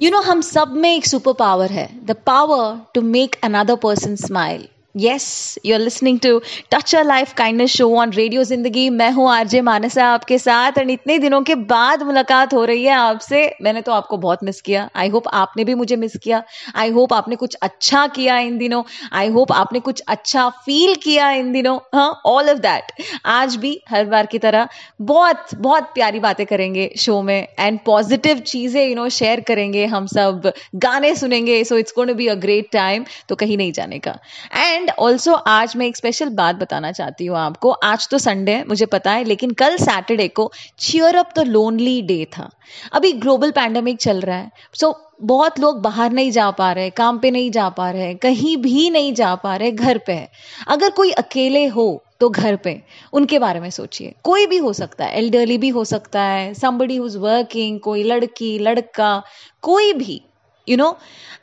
You 0.00 0.10
know 0.10 0.20
हम 0.20 0.40
सब 0.40 0.72
में 0.76 0.94
एक 0.94 1.06
सुपर 1.06 1.32
पावर 1.38 1.72
है 1.72 1.88
the 2.06 2.14
power 2.26 2.78
to 2.94 3.00
make 3.02 3.34
another 3.44 3.76
person 3.76 4.14
smile 4.16 4.68
yes 4.94 5.58
you 5.66 5.74
are 5.74 5.80
listening 5.80 6.18
to 6.18 6.38
touch 6.70 6.94
a 6.94 7.02
life 7.02 7.32
kindness 7.36 7.70
show 7.70 7.88
on 7.96 8.12
radio 8.12 8.44
Zindagi 8.44 8.88
मैं 8.90 9.10
हूँ 9.12 9.30
RJ 9.30 9.60
मानसा 9.62 10.06
आपके 10.06 10.38
साथ 10.38 10.78
और 10.78 10.90
इतने 10.90 11.18
दिनों 11.18 11.42
के 11.42 11.54
बाद 11.66 12.02
मुलाकात 12.02 12.54
हो 12.54 12.64
रही 12.64 12.84
है 12.84 12.94
आपसे। 12.94 13.44
मैंने 13.62 13.82
तो 13.82 13.92
आपको 13.92 14.16
बहुत 14.18 14.44
मिस 14.44 14.60
किया। 14.60 14.88
आई 14.96 15.08
होप 15.08 15.28
आपने 15.34 15.64
भी 15.64 15.74
मुझे 15.74 15.96
मिस 15.96 16.16
किया। 16.16 16.42
आई 16.76 16.90
होप 16.90 17.12
आपने 17.12 17.36
कुछ 17.36 17.54
अच्छा 17.62 18.06
किया 18.08 18.38
इन 18.40 18.56
दिनों। 18.58 18.82
आई 19.12 19.28
होप 19.28 19.52
आपने 19.52 19.80
कुछ 19.80 20.00
अच्छा 20.08 20.48
फील 20.64 20.94
किया 20.94 21.30
इन 21.32 21.52
दिनों। 21.52 21.78
हाँ 21.94 22.10
ऑल 22.26 22.50
ऑफ़ 22.50 22.58
दैट 22.58 22.92
आज 23.26 23.56
भी 23.56 23.78
हर 23.88 24.04
बार 24.06 24.26
की 24.26 24.38
तरह 24.38 24.68
बहुत 25.02 25.54
बहुत 25.56 25.90
प्यारी 25.94 26.20
बातें 26.20 26.44
करेंगे 26.46 26.90
शो 26.98 27.20
में 27.22 27.46
एंड 27.58 27.78
पॉजिटिव 27.86 28.38
चीज़ें 28.46 28.84
यू 28.86 28.94
नो 28.94 29.08
शेयर 29.10 29.40
करेंगे 29.48 29.86
हम 29.86 30.06
सब। 30.08 30.52
गाने 30.76 31.14
सुनेंगे 31.16 31.62
so 31.64 31.78
it's 31.78 31.92
gonna 31.96 32.12
be 32.14 32.26
a 32.26 32.34
great 32.36 32.70
time 32.72 33.04
तो 33.28 33.36
कहीं 33.36 33.56
नहीं 33.56 33.72
जाने 33.72 33.98
का। 33.98 34.18
एंड 34.56 34.79
एंड 34.80 34.90
ऑल्सो 34.98 35.32
आज 35.32 35.72
मैं 35.76 35.86
एक 35.86 35.96
स्पेशल 35.96 36.28
बात 36.28 36.56
बताना 36.56 36.92
चाहती 36.92 37.26
हूँ 37.26 37.36
आपको। 37.38 37.70
आज 37.70 38.08
तो 38.08 38.18
संडे 38.18 38.52
है 38.52 38.64
मुझे 38.68 38.86
पता 38.86 39.12
है 39.12 39.24
लेकिन 39.24 39.50
कल 39.50 39.76
सैटरडे 39.76 40.28
को 40.28 40.52
cheer 40.78 41.16
up 41.16 41.30
the 41.36 41.38
lonely 41.38 42.02
day 42.02 42.24
था। 42.38 42.48
अभी 42.92 43.12
ग्लोबल 43.12 43.50
पैंडमिक 43.50 43.98
चल 43.98 44.20
रहा 44.20 44.36
है। 44.36 44.50
सो 44.74 44.86
so, 44.86 44.94
बहुत 45.22 45.60
लोग 45.60 45.82
बाहर 45.82 46.12
नहीं 46.12 46.30
जा 46.30 46.50
पा 46.50 46.72
रहे 46.72 46.90
काम 46.90 47.18
पे 47.18 47.30
नहीं 47.30 47.50
जा 47.50 47.68
पा 47.68 47.90
रहे 47.90 48.14
कहीं 48.14 48.56
भी 48.56 48.90
नहीं 48.90 49.14
जा 49.14 49.34
पा 49.34 49.56
रहे 49.56 49.70
घर 49.70 49.98
पे 49.98 50.12
है। 50.12 50.30
अगर 50.68 50.90
कोई 50.90 51.10
अकेले 51.10 51.66
हो 51.66 52.04
तो 52.20 52.28
घर 52.30 52.56
पे। 52.56 52.82
उनके 53.12 53.38
बारे 53.38 53.60
में 53.60 53.70
सोचिए। 53.70 54.14
कोई 54.24 54.46
भी 54.46 54.56
हो 54.56 54.72
सकता 54.72 55.04
है। 55.04 55.18
एल्डरली 55.18 55.58
भी 55.58 55.68
हो 55.68 55.84
सकता 55.84 56.22
है। 56.22 56.54
समबडी 56.54 56.96
हुज 56.96 57.16
वर्किंग 57.16 57.80
कोई 57.80 58.02
लड़की 58.02 58.58
लड़का 58.58 59.22
कोई 59.62 59.92
भी। 59.92 60.22
यू 60.70 60.76
नो 60.76 60.96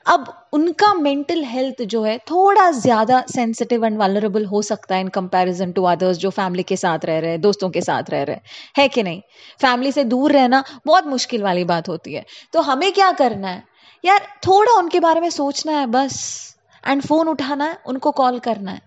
अब 0.05 0.47
उनका 0.53 0.93
मेंटल 0.93 1.43
हेल्थ 1.43 1.81
जो 1.81 2.03
है 2.03 2.17
थोड़ा 2.17 2.71
ज़्यादा 2.71 3.23
सेंसिटिव 3.33 3.85
एंड 3.85 3.97
वालरेबल 3.97 4.45
हो 4.45 4.61
सकता 4.61 4.95
है 4.95 5.01
इन 5.01 5.07
कंपैरिजन 5.07 5.71
टू 5.71 5.83
अदर्स 5.83 6.17
जो 6.17 6.29
फैमिली 6.29 6.63
के 6.63 6.75
साथ 6.75 7.05
रह 7.05 7.19
रहे 7.19 7.31
हैं, 7.31 7.41
दोस्तों 7.41 7.69
के 7.69 7.81
साथ 7.81 8.03
रह 8.09 8.23
रहे 8.23 8.35
हैं। 8.35 8.41
है 8.77 8.87
कि 8.87 9.03
नहीं? 9.03 9.21
फैमिली 9.61 9.91
से 9.91 10.03
दूर 10.03 10.31
रहना 10.31 10.63
बहुत 10.85 11.07
मुश्किल 11.07 11.43
वाली 11.43 11.63
बात 11.63 11.89
होती 11.89 12.13
है। 12.13 12.25
तो 12.53 12.61
हमें 12.61 12.91
क्या 12.91 13.11
करना 13.11 13.47
है? 13.47 13.63
यार, 14.05 14.19
थोड़ा 14.47 14.73
उनके 14.73 14.99
बारे 14.99 15.21
में 15.21 15.29
सोचना 15.29 15.71
है 15.71 15.87
बस 15.87 16.55
एंड 16.87 17.01
फ़ोन 17.01 17.27
उठाना 17.27 17.65
है, 17.65 17.77
उनको 17.87 18.11
कॉल 18.11 18.39
करना 18.39 18.71
है। 18.71 18.81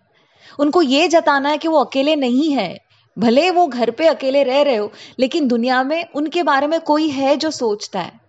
उनको 0.59 0.83
ये 0.83 1.09
जताना 1.09 1.49
है 1.49 1.59
कि 1.59 1.69
वो 1.69 1.85
अकेले 1.85 2.17
नहीं 2.17 2.53
है। 2.53 2.79
भले 3.19 3.51
वो 3.51 3.67
घर 3.67 3.91
पे 3.91 4.07
अकेले 4.07 4.43
रह 4.43 4.63
रहे 4.63 4.77
हो, 4.77 4.93
लेकिन 5.19 5.49
दुनिया 5.49 5.83
में 5.83 6.07
उनके 6.15 6.43
बारे 6.43 6.67
में 6.67 6.81
कोई 6.81 7.09
है 7.09 7.37
जो 7.37 7.51
सोचता 7.51 8.01
है। 8.01 8.20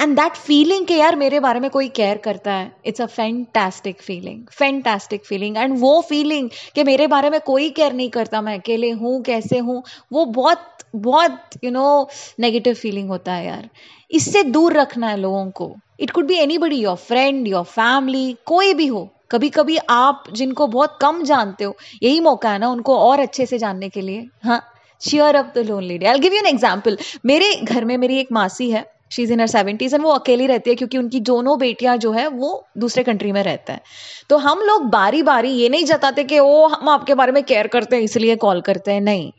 एंड 0.00 0.16
दैट 0.16 0.36
फीलिंग 0.38 0.86
के 0.86 0.94
यार 0.94 1.16
मेरे 1.16 1.40
बारे 1.40 1.60
में 1.60 1.68
कोई 1.70 1.88
केयर 1.90 2.18
करता 2.18 2.52
है 2.52 2.70
it's 2.86 3.00
a 3.00 3.06
fantastic 3.08 4.02
feeling 4.02 4.46
fantastic 4.52 5.24
feeling 5.24 5.56
and 5.56 5.78
वो 5.80 6.00
फीलिंग 6.08 6.50
कि 6.74 6.84
मेरे 6.84 7.06
बारे 7.06 7.30
में 7.30 7.40
कोई 7.42 7.68
केयर 7.70 7.92
नहीं 7.92 8.10
करता 8.10 8.40
मैं 8.42 8.58
अकेले 8.58 8.90
हूँ 8.92 9.20
कैसे 9.22 9.58
हूँ 9.60 9.82
वो 10.12 10.24
बहुत 10.32 10.84
बहुत 10.96 11.58
यू 11.64 11.70
नो 11.70 11.86
नेगेटिव 12.40 12.74
फीलिंग 12.74 13.08
होता 13.08 13.32
है 13.32 13.46
यार 13.46 13.68
इससे 14.10 14.42
दूर 14.50 14.72
रखना 14.72 15.08
है 15.08 15.16
लोगों 15.16 15.50
को 15.52 15.74
it 16.00 16.10
could 16.10 16.26
be 16.26 16.34
anybody 16.58 16.76
your 16.76 16.96
friend 16.98 17.48
your 17.48 17.64
family 17.64 18.36
कोई 18.46 18.74
भी 18.74 18.86
हो 18.86 19.08
कभी 19.30 19.48
कभी 19.50 19.76
आप 19.90 20.24
जिनको 20.32 20.66
बहुत 20.66 20.98
कम 21.00 21.22
जानते 21.24 21.64
हो 21.64 21.76
यही 22.02 22.20
मौका 22.20 22.50
है 22.50 22.58
ना 22.58 22.68
उनको 22.68 22.98
और 22.98 23.20
अच्छे 23.20 23.46
से 23.46 23.58
जानने 23.58 23.88
के 23.88 24.00
लिए 24.00 24.28
हाँ 24.44 24.60
cheer 25.00 25.36
up 25.36 25.52
the 25.56 25.66
lonely 25.66 25.82
day 25.84 26.06
I 26.06 26.18
give 26.18 26.32
you 26.32 26.38
an 26.38 26.46
example 26.46 26.98
मेरे 27.26 27.54
घर 27.62 27.84
में 27.84 27.96
मेरी 27.98 28.18
एक 28.18 28.32
मासी 28.32 28.70
है 28.70 28.84
she 29.10 29.22
is 29.22 29.32
in 29.32 29.40
her 29.40 29.46
seventies 29.46 29.94
and 29.94 30.02
वो 30.02 30.10
अकेली 30.10 30.46
रहती 30.46 30.70
है 30.70 30.76
क्योंकि 30.76 30.98
उनकी 30.98 31.20
दोनों 31.20 31.58
बेटियाँ 31.58 31.96
जो 31.96 32.12
है, 32.12 32.28
वो 32.28 32.66
दूसरे 32.78 33.02
कंट्री 33.02 33.32
में 33.32 33.42
रहते 33.42 33.72
हैं। 33.72 33.80
तो 34.30 34.36
हम 34.36 34.58
लोग 34.58 34.84
बारी 34.90 35.22
बारी 35.22 35.50
ये 35.50 35.68
नहीं 35.68 35.84
जताते 35.84 36.24
कि 36.24 36.38
ओ 36.38 36.66
हम 36.66 36.88
आपके 36.88 37.14
बारे 37.14 37.32
में 37.32 37.42
केयर 37.42 37.66
करते 37.66 37.96
हैं, 37.96 38.02
इसलिए 38.02 38.36
कॉल 38.36 38.60
करते 38.60 38.92
हैं। 38.92 39.00
नहीं। 39.00 39.32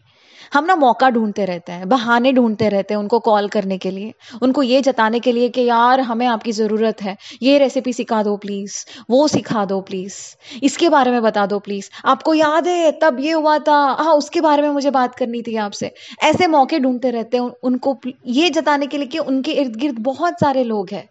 हम 0.54 0.66
ना 0.66 0.76
मौका 0.78 1.10
ढूंढते 1.10 1.46
रहते 1.46 1.72
हैं, 1.72 1.88
बहाने 1.90 2.32
ढूंढते 2.34 2.70
रहते 2.70 2.94
हैं 2.94 3.00
उनको 3.00 3.20
कॉल 3.22 3.48
करने 3.50 3.78
के 3.78 3.92
लिए, 3.92 4.14
उनको 4.42 4.64
ये 4.64 4.82
जताने 4.82 5.20
के 5.20 5.32
लिए 5.32 5.50
कि 5.50 5.62
यार 5.64 6.02
हमें 6.04 6.26
आपकी 6.28 6.52
ज़रूरत 6.54 7.02
है, 7.02 7.18
ये 7.42 7.58
रेसिपी 7.60 7.94
सिखा 7.94 8.22
दो 8.24 8.36
प्लीज़ 8.38 8.76
वो 9.10 9.28
सिखा 9.28 9.66
दो 9.66 9.80
प्लीज़ 9.82 10.16
इसके 10.64 10.90
बारे 10.90 11.12
में 11.12 11.22
बता 11.24 11.46
दो 11.46 11.60
प्लीज़ 11.62 11.90
आपको 12.06 12.34
याद 12.34 12.68
है 12.68 12.92
तब 13.02 13.20
ये 13.20 13.32
हुआ 13.34 13.58
था 13.62 13.78
हाँ 14.00 14.14
उसके 14.16 14.42
बारे 14.42 14.62
में 14.62 14.70
मुझे 14.72 14.92
बात 14.92 15.16
करनी 15.16 15.42
थी 15.42 15.56
आपसे, 15.58 15.94
ऐसे 16.24 16.48
मौके 16.50 16.80
ढूंढते 16.80 17.12
रहते 17.12 17.38
हैं 17.38 17.52
उनको, 17.64 17.98
ये 18.28 18.50
जताने 18.52 18.88
के 18.88 18.98
लिए 18.98 19.08
कि 19.08 19.20
उनके 19.20 19.52
इर्द 19.54 19.76
गिर्द 19.78 20.00
बहुत 20.04 20.40
सारे 20.40 20.64
लोग 20.66 20.90
हैं। 20.92 21.08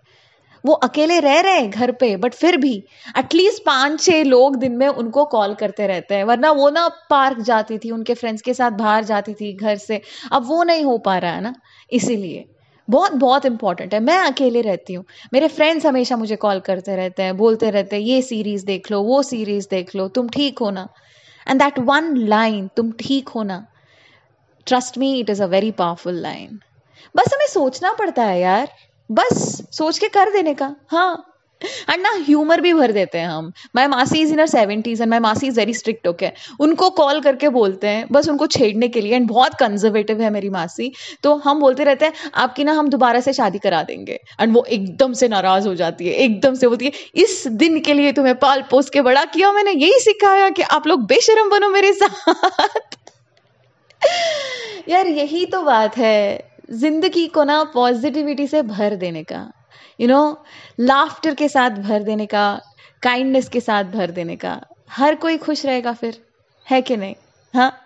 वो 0.65 0.73
अकेले 0.73 1.19
रह 1.21 1.41
रहे 1.41 1.53
हैं 1.53 1.71
घर 1.71 1.93
पे 1.93 2.17
बट 2.17 2.35
फिर 2.35 2.57
भी 2.57 2.75
एटलीस्ट 3.19 3.63
पाँच 3.65 4.01
छह 4.01 4.23
लोग 4.25 4.57
दिन 4.57 4.73
में 4.73 4.87
उनको 4.89 5.25
कॉल 5.25 5.55
करते 5.55 5.87
रहते 5.87 6.15
हैं। 6.15 6.25
वरना 6.25 6.51
वो 6.51 6.71
ना 6.71 6.89
पार्क 7.11 7.41
जाती 7.41 7.79
थी, 7.79 7.91
उनके 7.91 8.15
फ्रेंड्स 8.15 8.43
के 8.43 8.55
साथ 8.55 8.71
बाहर 8.71 9.05
जाती 9.05 9.35
थी 9.35 9.53
घर 9.57 9.77
से। 9.77 10.01
अब 10.33 10.47
वो 10.47 10.63
नहीं 10.63 10.85
हो 10.85 10.99
पा 10.99 11.19
रहा 11.19 11.33
है 11.33 11.41
ना, 11.41 11.55
इसीलिए। 11.93 12.45
बहुत 12.89 13.13
बहुत 13.13 13.47
इंपॉर्टेंट 13.47 13.95
है। 13.95 14.01
मैं 14.01 14.19
अकेले 14.19 14.61
रहती 14.61 14.95
हूँ। 14.95 15.05
मेरे 15.33 15.49
फ्रेंड्स 15.49 15.87
हमेशा 15.87 16.17
मुझे 16.17 16.37
कॉल 16.37 16.61
करते 16.61 16.97
रहते 16.97 17.23
हैं, 17.23 17.37
बोलते 17.37 17.71
रहते 17.71 17.97
हैं, 17.97 18.03
ये 18.03 18.23
सीरीज़ 18.23 18.67
देख 18.67 18.91
लो, 18.91 19.03
वो 19.03 19.23
सीरीज़ 19.23 19.69
देख 19.71 19.95
लो, 19.97 20.09
तुम 20.09 20.29
ठीक 20.29 20.59
हो 20.59 20.71
ना? 20.71 20.89
एंड 21.49 21.63
दैट 21.63 21.79
वन 21.79 22.17
लाइन 22.17 22.69
तुम 22.77 22.93
ठीक 22.93 23.29
हो 23.29 23.43
ना? 23.43 23.67
Trust 24.67 24.99
me 24.99 25.19
it 25.21 25.31
is 25.31 25.43
a 25.43 25.47
very 25.47 25.71
powerful 25.71 26.15
line 26.15 26.59
बस 27.17 27.33
हमें 27.35 27.47
सोचना 27.47 27.93
पड़ता 27.93 28.23
है 28.23 28.41
यार। 28.41 28.69
बस, 29.11 29.63
सोच 29.73 29.99
के 29.99 30.09
कर 30.09 30.31
देने 30.31 30.55
का। 30.55 30.77
हाँ। 30.89 31.31
एंड 31.91 32.03
ना 32.03 32.11
ह्यूमर 32.15 32.61
भी 32.61 32.75
भर 32.75 32.93
देते 32.93 33.19
हैं 33.19 33.29
हम। 33.29 33.53
माई 33.77 33.87
मासी 33.87 34.21
is 34.21 34.33
in 34.33 34.39
her 34.39 34.47
seventies 34.47 35.01
and 35.01 35.11
my 35.11 35.19
मासी 35.19 35.47
इज़ 35.47 35.57
वेरी 35.57 35.75
स्ट्रिक्ट 35.75 36.07
ओके 36.07 36.31
उनको 36.61 36.91
कॉल 36.91 37.21
करके 37.21 37.49
बोलते 37.49 37.87
हैं, 37.87 38.07
बस 38.13 38.29
उनको 38.29 38.47
छेड़ने 38.47 38.89
के 38.89 39.01
लिए। 39.01 39.15
एंड 39.15 39.29
बहुत 39.29 39.55
कंजर्वेटिव 39.55 40.21
है 40.21 40.31
मेरी 40.31 40.51
मासी। 40.51 40.93
तो 41.23 41.35
हम 41.37 41.61
बोलते 41.61 41.85
रहते 41.85 42.05
हैं, 42.05 42.13
आपकी 42.35 42.65
ना 42.65 42.73
हम 42.73 42.89
दोबारा 42.89 43.21
से 43.21 43.33
शादी 43.33 43.59
करा 43.59 43.83
देंगे। 43.83 44.21
एंड 44.41 44.55
वो 44.55 44.65
एकदम 44.65 45.13
से 45.13 45.29
नाराज़ 45.29 45.69
हो 45.69 45.75
जाती 45.75 46.07
है, 46.07 46.13
एकदम 46.13 46.55
से 46.55 46.69
बोलती 46.69 46.85
है, 46.85 46.93
इस 47.15 47.47
दिन 47.47 47.81
के 47.81 47.95
लिए 47.95 48.13
तुम्हें 48.13 48.35
पाल 48.35 48.63
पोस 48.71 48.91
के 48.91 49.01
बड़ा 49.01 49.25
किया 49.25 49.53
मैंने, 49.53 49.71
यही 49.71 50.01
सिखाया 50.01 50.51
कि 50.51 50.63
आप 50.63 50.87
लोग 50.87 51.07
बेशरम 51.07 51.51
बनो 51.51 51.69
मेरे 51.69 51.93
साथ। 51.93 52.97
यार, 54.89 55.07
यही 55.07 55.47
तो 55.47 55.63
बात 55.63 55.97
है। 55.97 56.54
ज़िंदगी 56.73 57.27
को 57.29 57.45
ना 57.45 57.65
पॉजिटिविटी 57.65 58.47
से 58.47 58.63
भर 58.63 58.95
देने 58.97 59.25
का 59.25 59.53
यू 60.01 60.09
नो 60.09 60.45
लाफ्टर 60.81 61.35
के 61.35 61.49
साथ 61.49 61.71
भर 61.71 62.03
देने 62.03 62.27
का 62.27 62.61
काइंडनेस 63.03 63.49
के 63.49 63.61
साथ 63.61 63.85
भर 63.85 64.11
देने 64.11 64.37
का, 64.37 64.61
हर 64.91 65.15
कोई 65.15 65.37
खुश 65.37 65.67
रहेगा 65.67 65.93
फिर, 65.93 66.25
है 66.71 66.83
कि 66.83 66.97
नहीं? 66.97 67.15
हाँ? 67.55 67.84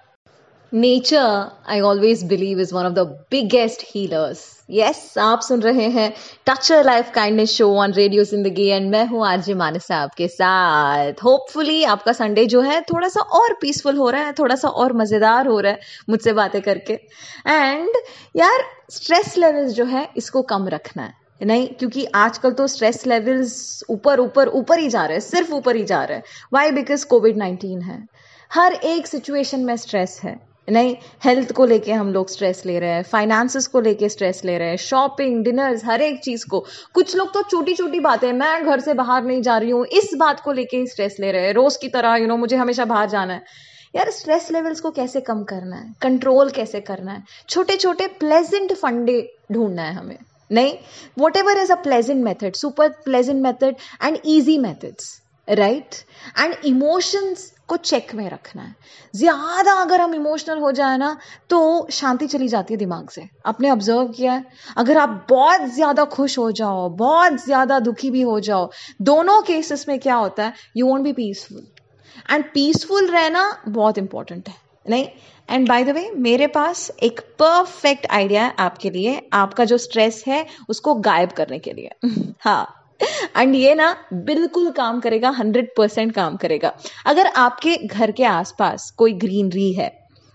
Nature 0.72 1.48
I 1.68 1.80
always 1.80 2.22
believe 2.28 2.60
is 2.60 2.74
one 2.74 2.84
of 2.86 2.92
the 2.92 3.06
biggest 3.30 3.82
healers 3.86 4.40
yes 4.70 4.98
आप 5.18 5.40
सुन 5.40 5.60
रहे 5.62 5.88
हैं 5.90 6.12
touch 6.46 6.70
life 6.86 7.10
kindness 7.14 7.52
show 7.52 7.68
on 7.76 7.92
radio 7.92 8.24
Zindagi 8.24 8.66
and 8.68 8.90
मैं 8.90 9.04
हूँ 9.06 9.26
आरजे 9.26 9.54
मानसा 9.54 9.96
आपके 9.96 10.26
साथ। 10.28 11.22
होपफुली 11.24 11.82
आपका 11.84 12.12
संडे 12.12 12.44
जो 12.46 12.60
है 12.60 12.80
थोड़ा 12.82 13.08
सा 13.08 13.20
और 13.20 13.56
पीसफुल 13.60 13.96
हो 13.96 14.08
रहा 14.10 14.24
है, 14.24 14.32
थोड़ा 14.32 14.54
सा 14.54 14.68
और 14.68 14.92
मज़ेदार 14.92 15.46
हो 15.46 15.58
रहा 15.60 15.72
है 15.72 15.80
मुझसे 16.10 16.32
बातें 16.32 16.60
करके। 16.62 16.92
एंड 16.92 17.96
यार 18.36 18.64
स्ट्रेस 18.90 19.36
लेवल्स 19.38 19.72
जो 19.72 19.84
है, 19.84 20.08
इसको 20.16 20.42
कम 20.44 20.68
रखना 20.68 21.02
है, 21.02 21.14
नहीं? 21.42 21.66
क्योंकि 21.68 22.04
आजकल 22.16 22.52
तो 22.52 22.66
स्ट्रेस 22.66 23.06
लेवल्स 23.06 23.84
ऊपर 23.90 24.20
ऊपर 24.20 24.48
ऊपर 24.50 24.78
ही 24.78 24.88
जा 24.88 25.04
रहे 25.04 25.12
हैं, 25.12 25.20
सिर्फ़ 25.20 25.52
ऊपर 25.52 25.76
ही 25.76 25.84
जा 25.84 26.02
रहे 26.04 26.16
हैं। 26.16 26.24
वाई 26.52 26.70
बिकॉज़ 26.72 27.06
कोविड 27.06 27.36
नाइन्टीन 27.36 27.80
है। 27.82 27.98
हर 28.50 28.72
एक 28.72 29.06
सिचुएशन 29.06 29.60
में 29.60 29.76
स्ट्रेस 29.76 30.20
है। 30.24 30.47
नहीं 30.68 30.96
हेल्थ 31.24 31.52
को 31.52 31.64
लेके 31.66 31.92
हम 31.92 32.12
लोग 32.12 32.28
स्ट्रेस 32.28 32.62
ले 32.66 32.78
रहे 32.78 32.90
हैं 32.90 33.02
फाइनेंसेस 33.02 33.66
को 33.66 33.80
लेके 33.80 34.08
स्ट्रेस 34.08 34.44
ले 34.44 34.56
रहे 34.58 34.68
हैं 34.68 34.76
शॉपिंग 34.76 35.42
डिनर्स 35.44 35.84
हर 35.84 36.02
एक 36.02 36.20
चीज़ 36.20 36.44
को। 36.46 36.60
कुछ 36.94 37.16
लोग 37.16 37.32
तो 37.34 37.42
छोटी 37.42 37.74
छोटी 37.74 38.00
बातें, 38.00 38.32
मैं 38.32 38.64
घर 38.64 38.80
से 38.80 38.94
बाहर 38.94 39.24
नहीं 39.24 39.42
जा 39.42 39.56
रही 39.58 39.70
हूँ, 39.70 39.84
इस 39.86 40.10
बात 40.18 40.40
को 40.40 40.52
लेके 40.52 40.76
ही 40.76 40.86
स्ट्रेस 40.86 41.16
ले 41.20 41.32
रहे 41.32 41.46
हैं। 41.46 41.52
रोज 41.54 41.76
की 41.76 41.88
तरह 41.88 42.16
यू 42.16 42.26
नो 42.26 42.36
मुझे 42.36 42.56
हमेशा 42.56 42.84
बाहर 42.84 43.08
जाना 43.08 43.34
है। 43.34 43.42
यार 43.96 44.10
स्ट्रेस 44.10 44.50
लेवल्स 44.50 44.80
को 44.80 44.90
कैसे 44.90 45.20
कम 45.20 45.42
करना 45.44 45.76
है? 45.76 45.94
कंट्रोल 46.02 46.50
कैसे 46.50 46.80
करना 46.80 47.12
है? 47.12 47.22
छोटे 47.48 47.76
छोटे 47.76 48.06
प्लेजेंट 48.20 48.72
फंडे 48.72 49.20
ढूंढना 49.52 49.82
है 49.82 49.94
हमें। 49.94 50.18
नहीं 50.52 50.74
whatever 51.36 51.58
is 51.58 51.72
a 51.72 51.76
pleasant 51.82 52.24
method 52.24 52.54
super 52.54 52.88
pleasant 53.04 53.42
method 53.42 53.74
and 54.04 54.18
easy 54.26 54.58
methods 54.58 55.10
right 55.48 55.94
and 56.40 56.54
emotions 56.64 57.52
को 57.68 57.76
चेक 57.76 58.14
में 58.14 58.28
रखना 58.30 58.62
है। 58.62 58.74
ज़्यादा 59.14 59.72
अगर 59.72 60.00
हम 60.00 60.14
इमोशनल 60.14 60.58
हो 60.58 60.70
जाए 60.72 60.96
ना 60.98 61.16
तो 61.50 61.88
शांति 61.90 62.26
चली 62.26 62.48
जाती 62.48 62.74
है 62.74 62.78
दिमाग 62.78 63.08
से। 63.10 63.28
आपने 63.46 63.70
ऑब्ज़र्व 63.70 64.08
किया 64.08 64.32
है? 64.32 64.44
अगर 64.76 64.98
आप 64.98 65.26
बहुत 65.30 65.68
ज़्यादा 65.74 66.04
खुश 66.04 66.38
हो 66.38 66.50
जाओ, 66.52 66.88
बहुत 66.88 67.44
ज़्यादा 67.44 67.78
दुखी 67.80 68.10
भी 68.10 68.20
हो 68.20 68.38
जाओ, 68.40 68.70
दोनों 69.02 69.40
केसेस 69.42 69.84
में 69.88 69.98
क्या 69.98 70.14
होता 70.14 70.44
है? 70.44 70.52
You 70.76 70.86
want 70.86 71.04
be 71.04 71.12
peaceful 71.12 71.66
and 72.30 72.44
peaceful 72.44 73.06
रहना 73.06 73.62
बहुत 73.68 73.98
इंपॉर्टेंट 73.98 74.48
है। 74.48 74.54
नहीं? 74.86 75.08
एंड 75.50 75.68
बाय 75.68 75.84
द 75.84 75.88
वे 75.88 76.10
मेरे 76.16 76.46
पास 76.46 76.90
एक 77.02 77.20
परफेक्ट 77.38 78.06
आइडिया 78.06 78.44
है 78.44 78.54
आपके 78.58 78.90
लिए। 78.90 79.20
आपका 79.32 79.64
जो 79.64 79.78
स्ट्रेस 79.78 80.24
है, 80.26 80.46
उसको 80.68 80.94
गायब 80.94 81.32
करने 81.32 81.58
के 81.58 81.72
लिए। 81.72 81.90
हाँ। 82.40 82.74
एंड 83.36 83.54
ये 83.54 83.74
ना 83.74 83.94
बिल्कुल 84.14 84.70
काम 84.72 85.00
करेगा 85.00 85.30
हंड्रेड 85.30 85.68
परसेंट 85.76 86.12
काम 86.14 86.36
करेगा। 86.36 86.72
अगर 87.06 87.26
आपके 87.36 87.76
घर 87.76 88.10
के 88.12 88.24
आसपास 88.24 88.90
कोई 88.98 89.12
ग्रीनरी 89.16 89.72
है 89.72 89.86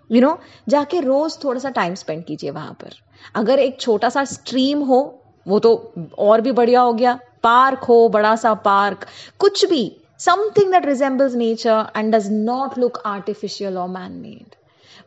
यू 0.10 0.18
you 0.18 0.24
नो 0.24 0.30
know, 0.30 0.70
जाके 0.70 1.00
रोज 1.02 1.38
थोड़ा 1.44 1.60
सा 1.60 1.70
टाइम 1.72 1.96
स्पेंड 1.96 2.24
कीजिए 2.26 2.52
वहाँ 2.52 2.74
पर। 2.82 2.96
अगर 3.36 3.60
एक 3.60 3.80
छोटा 3.82 4.10
सा 4.10 4.24
स्ट्रीम 4.26 4.82
हो 4.84 5.00
वो 5.46 5.60
तो 5.60 5.76
और 6.20 6.42
भी 6.42 6.52
बढ़िया 6.52 6.82
हो 6.82 6.94
गया। 6.94 7.20
पार्क 7.44 7.84
हो 7.84 8.08
बड़ा 8.10 8.36
सा 8.36 8.54
पार्क 8.66 9.06
कुछ 9.40 9.66
भी 9.66 9.86
something 10.20 10.72
that 10.72 10.86
resembles 10.86 11.34
nature 11.36 11.86
and 11.98 12.16
does 12.16 12.28
not 12.32 12.78
look 12.80 13.02
artificial 13.06 13.78
और 13.78 13.88
मैन 13.90 14.12
मेड 14.14 14.56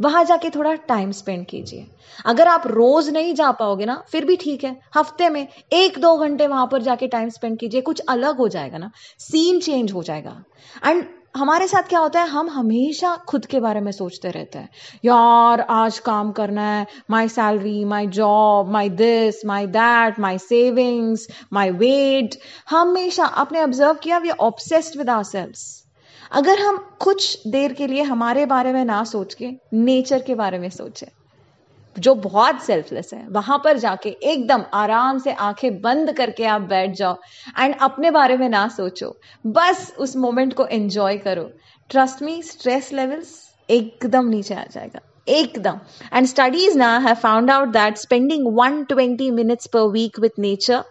वहाँ 0.01 0.25
जाके 0.25 0.51
थोड़ा 0.51 0.75
टाइम 0.75 1.13
स्पेंड 1.13 1.47
कीजिए। 1.47 1.87
अगर 2.27 2.49
आप 2.49 2.67
रोज 2.67 3.11
नहीं 3.11 3.35
जा 3.35 3.51
पाओगे 3.51 3.85
ना, 3.85 4.03
फिर 4.09 4.25
भी 4.25 4.37
ठीक 4.37 4.65
है। 4.65 4.81
हफ़्ते 4.97 5.29
में 5.29 5.47
एक 5.73 5.99
दो 5.99 6.17
घंटे 6.17 6.47
वहाँ 6.47 6.67
पर 6.73 6.83
जाके 6.83 7.09
टाइम 7.09 7.29
स्पेंड 7.29 7.59
कीजिए। 7.59 7.81
कुछ 7.81 8.01
अलग 8.09 8.37
हो 8.37 8.49
जाएगा 8.49 8.79
ना। 8.79 8.91
सीन 9.19 9.61
चेंज 9.61 9.93
हो 9.93 10.03
जाएगा। 10.03 10.43
एंड 10.87 11.05
हमारे 11.37 11.67
साथ 11.69 11.83
क्या 11.83 11.99
होता 11.99 12.21
है? 12.21 12.29
हम 12.29 12.49
हमेशा 12.51 13.15
खुद 13.29 13.47
के 13.47 13.61
बारे 13.61 13.81
में 13.81 13.91
सोचते 13.93 14.31
रहते 14.31 14.59
हैं। 14.59 14.69
यार, 15.05 15.61
आज 15.61 15.99
काम 15.99 16.33
करना 16.33 16.63
है। 16.63 16.87
My 17.11 17.29
salary 17.29 17.85
my 17.85 18.07
job 18.07 18.71
my 18.71 18.89
this 18.89 19.45
my 19.47 19.67
that 19.67 20.21
my 20.21 20.39
savings 20.39 21.27
my 21.53 21.71
weight 21.71 22.39
हमेशा 22.71 23.25
आपने 23.25 23.63
ऑब्ज़र्व 23.63 23.95
किया 23.95 24.19
we 24.19 24.31
obsessed 24.31 24.99
with 24.99 25.11
are 25.11 25.25
sales 25.25 25.86
अगर 26.33 26.59
हम 26.59 26.77
कुछ 27.01 27.47
देर 27.47 27.73
के 27.73 27.87
लिए 27.87 28.03
हमारे 28.03 28.47
बारे 28.47 28.73
में 28.73 28.85
ना 28.85 29.03
सोच 29.05 29.35
के 29.35 29.51
नेचर 29.75 30.23
के 30.23 30.35
बारे 30.35 30.59
में 30.59 30.69
सोचे, 30.71 31.07
जो 31.97 32.15
बहुत 32.15 32.63
सेल्फलेस 32.63 33.11
है, 33.15 33.27
वहाँ 33.29 33.59
पर 33.65 33.79
जाके 33.79 34.09
एकदम 34.25 34.65
आराम 34.75 35.19
से 35.19 35.33
आँखें 35.33 35.81
बंद 35.81 36.13
करके 36.13 36.45
आप 36.47 36.61
बैठ 36.63 36.97
जाओ 36.97 37.17
एंड 37.59 37.75
अपने 37.83 38.11
बारे 38.11 38.37
में 38.37 38.49
ना 38.49 38.67
सोचो। 38.69 39.17
बस 39.45 39.93
उस 39.99 40.17
मोमेंट 40.17 40.55
को 40.55 40.67
एंजॉय 40.67 41.17
करो। 41.19 41.51
ट्रस्ट 41.91 42.23
मी 42.23 42.43
स्ट्रेस 42.43 42.93
लेवल्स 42.93 43.35
एकदम 43.69 44.29
नीचे 44.29 44.55
आ 44.55 44.65
जाएगा। 44.65 45.01
एकदम। 45.29 45.79
एंड 46.13 46.27
स्टडीज़ 46.27 46.77
ना 46.79 46.97
have 46.99 47.15
found 47.15 47.51
out 47.51 47.69
that 47.69 47.97
spending 47.97 48.47
120 48.49 49.31
minutes 49.31 49.67
per 49.67 49.89
week 49.93 50.19
with 50.21 50.39
nature 50.39 50.85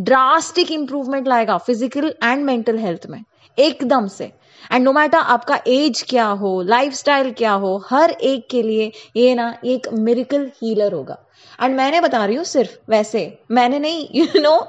drastic 0.00 0.70
improvement 0.70 1.28
लाएगा 1.28 1.58
फ़िज़िकल 1.58 2.14
एंड 2.24 2.44
मेंटल 2.44 2.78
हेल्थ 2.78 3.06
में। 3.06 3.22
एकदम 3.58 4.06
से। 4.08 4.32
एंड 4.72 4.84
नो 4.84 4.92
मैटर 4.92 5.18
आपका 5.18 5.58
एज 5.68 6.02
क्या 6.08 6.26
हो 6.40 6.60
लाइफ 6.62 6.92
स्टाइल 6.94 7.30
क्या 7.32 7.52
हो 7.52 7.76
हर 7.88 8.10
एक 8.10 8.46
के 8.50 8.62
लिए 8.62 8.90
ये 9.16 9.34
ना 9.34 9.54
एक 9.64 9.88
मेरिकल 10.00 10.50
हीलर 10.56 10.92
होगा। 10.92 11.18
एंड 11.62 11.76
मैंने 11.76 12.00
बता 12.00 12.24
रही 12.24 12.36
हूँ 12.36 12.44
सिर्फ़ 12.44 12.76
वैसे 12.90 13.20
मैंने 13.50 13.78
नहीं 13.78 14.06
यू 14.14 14.24
you 14.26 14.42
नो 14.42 14.50
know, 14.50 14.66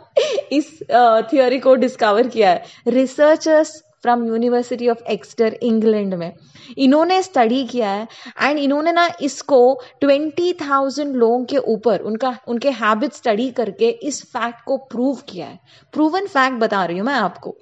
इस 0.52 0.80
थियोरी 0.84 1.58
uh, 1.58 1.64
को 1.64 1.76
डिस्कवर 1.76 2.28
किया 2.28 2.50
है। 2.50 2.64
Researchers 2.88 3.82
from 4.02 4.26
university 4.28 4.90
of 4.90 5.04
Exeter 5.12 5.54
England 5.64 6.14
में। 6.14 6.32
इन्होंने 6.78 7.22
स्टडी 7.24 7.64
किया 7.66 7.90
है 7.90 8.08
एंड 8.42 8.60
इन्होंने 8.60 8.92
ना 8.92 9.08
इसको 9.22 9.60
ट्वेंटी 10.02 10.54
थाउज़ेंड 10.62 11.16
लोगों 11.16 11.44
के 11.46 11.58
ऊपर 11.58 12.00
उनका 12.02 12.36
उनके 12.48 12.70
हैबिट 12.72 13.14
स्टडी 13.14 13.50
करके 13.52 13.90
इस 14.04 14.22
फैक्ट 14.26 14.64
को 14.66 14.78
प्रूव 14.92 15.22
किया 15.30 15.46
है। 15.46 15.60
प्रूवन 15.94 16.28
फैक्ट 16.28 16.58
बता 16.58 16.84
रही 16.86 16.98
हूँ 16.98 17.06
मैं 17.08 17.14
आपको। 17.16 17.56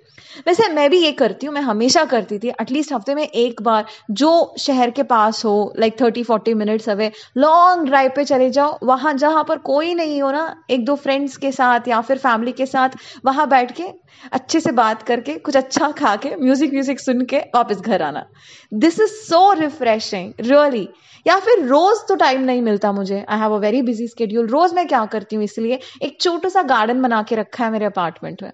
वैसे 0.47 0.68
मैं 0.73 0.89
भी 0.89 1.00
ये 1.00 1.12
करती 1.13 1.45
हूँ, 1.45 1.53
मैं 1.56 1.62
हमेशा 1.62 2.03
करती 2.06 2.39
थी 2.39 2.50
एटलीस्ट 2.51 2.94
हफ़्ते 2.94 3.15
में 3.15 3.23
एक 3.23 3.62
बार, 3.62 3.85
जो 4.12 4.53
शहर 4.59 4.91
के 4.91 5.03
पास 5.06 5.44
हो 5.45 5.73
like 5.79 6.00
thirty 6.01 6.23
forty 6.23 6.53
minutes 6.53 6.89
away 6.89 7.12
long 7.38 7.85
drive 7.85 8.12
पे 8.15 8.23
चले 8.25 8.50
जाओ, 8.51 8.77
वहाँ 8.83 9.13
जहाँ 9.15 9.44
पर 9.44 9.57
कोई 9.65 9.94
नहीं 9.95 10.21
हो 10.21 10.31
ना, 10.31 10.63
एक 10.69 10.85
दो 10.85 10.95
फ्रेंड्स 10.97 11.38
के 11.38 11.51
साथ 11.51 11.88
या 11.88 12.01
फिर 12.01 12.18
फैमिली 12.19 12.51
के 12.51 12.65
साथ, 12.65 12.89
वहाँ 13.25 13.47
बैठ 13.50 13.71
के, 13.71 13.83
अच्छे 14.31 14.59
से 14.59 14.71
बात 14.73 15.03
करके, 15.03 15.33
कुछ 15.35 15.57
अच्छा 15.57 15.91
खा 15.94 16.15
के 16.15 16.35
म्यूज़िक 16.35 16.71
व्यूजिक 16.71 17.00
सुन 17.00 17.25
के 17.25 17.38
वापस 17.56 17.81
घर 17.81 18.01
आना। 18.01 18.25
This 18.74 19.00
is 19.00 19.12
so 19.21 19.51
refreshing 19.53 20.33
really 20.41 20.88
या 21.25 21.38
फिर 21.39 21.65
रोज 21.65 21.97
तो 22.07 22.15
टाइम 22.15 22.41
नहीं 22.41 22.62
मिलता 22.62 22.91
मुझे 22.91 23.24
I 23.29 23.39
have 23.39 23.53
a 23.53 23.57
very 23.59 23.81
busy 23.81 24.07
schedule 24.07 24.47
रोज 24.47 24.74
मैं 24.74 24.88
क्या 24.88 25.06
करती 25.06 25.35
हूँ 25.35 25.44
इसलिए, 25.44 25.79
एक 26.01 26.19
छोटा 26.21 26.50
सा 26.50 26.62
गार्डन 26.65 27.01
बना 27.01 27.21
के 27.24 27.35
रखा 27.35 27.65
है 27.65 27.71
मेरे 27.71 27.85
अपार्टमेंट 27.85 28.44
में। 28.44 28.51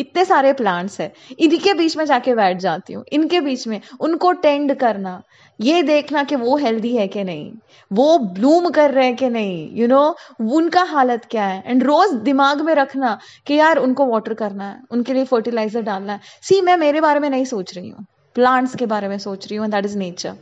इतने 0.00 0.24
सारे 0.24 0.52
प्लांट्स 0.52 1.00
है। 1.00 1.12
इनके 1.38 1.74
बीच 1.74 1.96
में 1.96 2.04
जाके 2.04 2.34
बैठ 2.34 2.58
जाती 2.58 2.92
हूँ। 2.92 3.04
इनके 3.12 3.40
बीच 3.40 3.66
में 3.68 3.80
उनको 4.00 4.32
टेंड 4.42 4.74
करना। 4.74 5.22
ये 5.58 5.82
देखना 5.82 6.22
कि 6.24 6.36
वो 6.36 6.56
हेल्दी 6.56 6.96
है 6.96 7.06
कि 7.08 7.24
नहीं। 7.24 7.52
वो 7.90 8.18
ब्लूम 8.34 8.68
कर 8.70 8.90
रहे 8.90 9.04
हैं 9.06 9.16
कि 9.16 9.28
नहीं। 9.28 9.68
यू 9.70 9.86
you 9.86 9.88
नो 9.88 10.00
know, 10.00 10.52
उनका 10.52 10.82
हालत 10.84 11.24
क्या 11.30 11.46
है? 11.46 11.62
एंड 11.66 11.82
रोज 11.82 12.12
दिमाग 12.22 12.60
में 12.60 12.74
रखना 12.74 13.18
कि 13.46 13.54
यार 13.54 13.78
उनको 13.78 14.06
वाटर 14.06 14.34
करना 14.34 14.68
है 14.68 14.80
उनके 14.90 15.14
लिए 15.14 15.24
फर्टिलाइज़र 15.24 15.82
डालना 15.82 16.12
है। 16.12 16.20
सी 16.42 16.60
मैं 16.60 16.76
मेरे 16.76 17.00
बारे 17.00 17.20
में 17.20 17.28
नहीं 17.30 17.44
सोच 17.44 17.76
रही 17.76 17.88
हूँ। 17.88 18.06
प्लांट्स 18.36 18.74
के 18.76 18.86
बारे 18.86 19.08
में 19.08 19.18
सोच 19.18 19.46
रही 19.48 19.56
हूँ 19.56 19.68
that 19.68 19.84
is 19.84 19.98
nature 19.98 20.36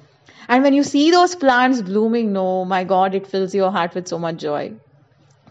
and 0.51 0.63
when 0.65 0.75
you 0.75 0.83
see 0.83 1.11
those 1.11 1.35
plants 1.35 1.81
blooming 1.83 2.31
no 2.33 2.65
my 2.65 2.85
god 2.85 3.15
it 3.15 3.27
fills 3.27 3.55
your 3.55 3.71
heart 3.71 3.95
with 3.95 4.05
so 4.05 4.19
much 4.19 4.35
joy 4.35 4.71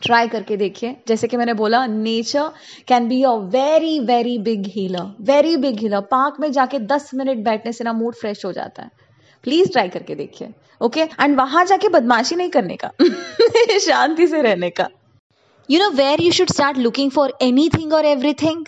try 0.03 0.27
करके 0.27 0.57
देखिए। 0.57 0.95
जैसे 1.07 1.27
कि 1.27 1.37
मैंने 1.37 1.53
बोला 1.53 1.85
nature 1.87 2.51
can 2.87 3.07
be 3.07 3.21
a 3.23 3.31
very 3.55 3.99
very 3.99 4.37
big 4.39 4.67
healer 4.67 5.13
very 5.21 5.57
big 5.57 5.79
healer 5.79 6.01
park 6.11 6.39
में 6.39 6.51
जाके 6.51 6.79
दस 6.79 7.11
minute 7.13 7.43
बैठने 7.45 7.71
से 7.71 7.83
ना 7.83 7.93
मूड 7.93 8.15
फ्रेश 8.15 8.45
हो 8.45 8.51
जाता 8.51 8.83
है। 8.83 8.91
प्लीज़ 9.43 9.71
ट्राई 9.71 9.89
करके 9.89 10.15
देखिए 10.15 10.53
ओके 10.81 11.01
एंड 11.01 11.35
वहाँ 11.37 11.65
जाके 11.65 11.89
बदमाशी 11.89 12.35
नहीं 12.35 12.49
करने 12.49 12.75
का, 12.75 12.91
शांति 13.79 14.27
से 14.27 14.41
रहने 14.41 14.69
का। 14.69 14.89
You 15.69 15.79
know 15.79 15.89
where 15.89 16.21
you 16.21 16.31
should 16.31 16.47
start 16.47 16.77
looking 16.77 17.11
for 17.11 17.33
anything 17.41 17.93
और 17.93 18.05
everything 18.05 18.65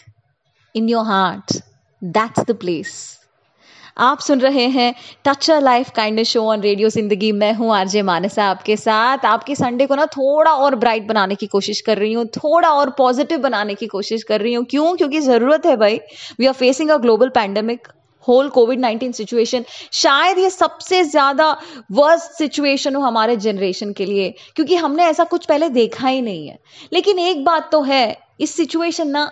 in 0.76 0.90
your 0.90 1.06
heart 1.06 1.58
that's 2.02 2.40
the 2.40 2.56
place 2.56 3.19
आप 4.00 4.20
सुन 4.20 4.40
रहे 4.40 4.66
हैं 4.68 4.94
touch 5.26 5.50
a 5.52 5.58
life 5.60 5.90
kindness 5.96 6.28
show 6.28 6.44
on 6.44 6.62
radio 6.62 6.90
Zindagi 6.90 7.32
मैं 7.32 7.52
हूँ 7.54 7.74
आरजे 7.76 8.02
मानसा 8.02 8.44
आपके 8.44 8.76
साथ। 8.78 9.26
आपके 9.26 9.56
संडे 9.56 9.86
को 9.86 9.96
ना 9.96 10.06
थोड़ा 10.06 10.52
और 10.54 10.76
ब्राइट 10.76 11.08
बनाने 11.08 11.36
की 11.36 11.48
कोशिश 11.48 11.82
कर 11.82 11.98
रही 11.98 12.14
हूँ, 12.14 12.26
थोड़ा 12.28 12.70
और 12.70 12.90
पॉजिटिव 12.98 13.40
बनाने 13.40 13.76
की 13.76 13.88
कोशिश 13.88 14.24
कर 14.24 14.42
रही 14.42 14.54
हूँ। 14.54 14.66
क्यों? 14.66 14.96
क्योंकि 14.96 15.20
ज़रूरत 15.22 15.66
है 15.66 15.76
भाई। 15.78 16.00
We 16.40 16.46
are 16.46 16.54
facing 16.54 16.90
a 16.90 16.98
global 16.98 17.30
pandemic 17.30 17.88
whole 18.28 18.50
COVID 18.50 18.80
nineteen 18.80 19.12
situation 19.12 19.66
शायद 19.94 20.38
ये 20.38 20.50
सबसे 20.50 21.04
ज़्यादा 21.04 21.52
वर्स्ट 21.92 22.38
सिचुएशन 22.38 22.96
हो 22.96 23.02
हमारे 23.02 23.36
जनरेशन 23.38 23.94
के 23.94 24.06
लिए, 24.06 24.34
क्योंकि 24.56 24.76
हमने 24.76 25.06
ऐसा 25.06 25.24
कुछ 25.26 25.46
पहले 25.46 25.70
देखा 25.72 26.08
ही 26.08 26.22
नहीं 26.22 26.48
है। 26.48 26.58
लेकिन 26.94 27.20
एक 27.20 27.44
बात 27.46 27.70
तो 27.72 27.82
है, 27.82 28.18
इस 28.40 28.56
सिचुएशन 28.56 29.08
ना 29.10 29.30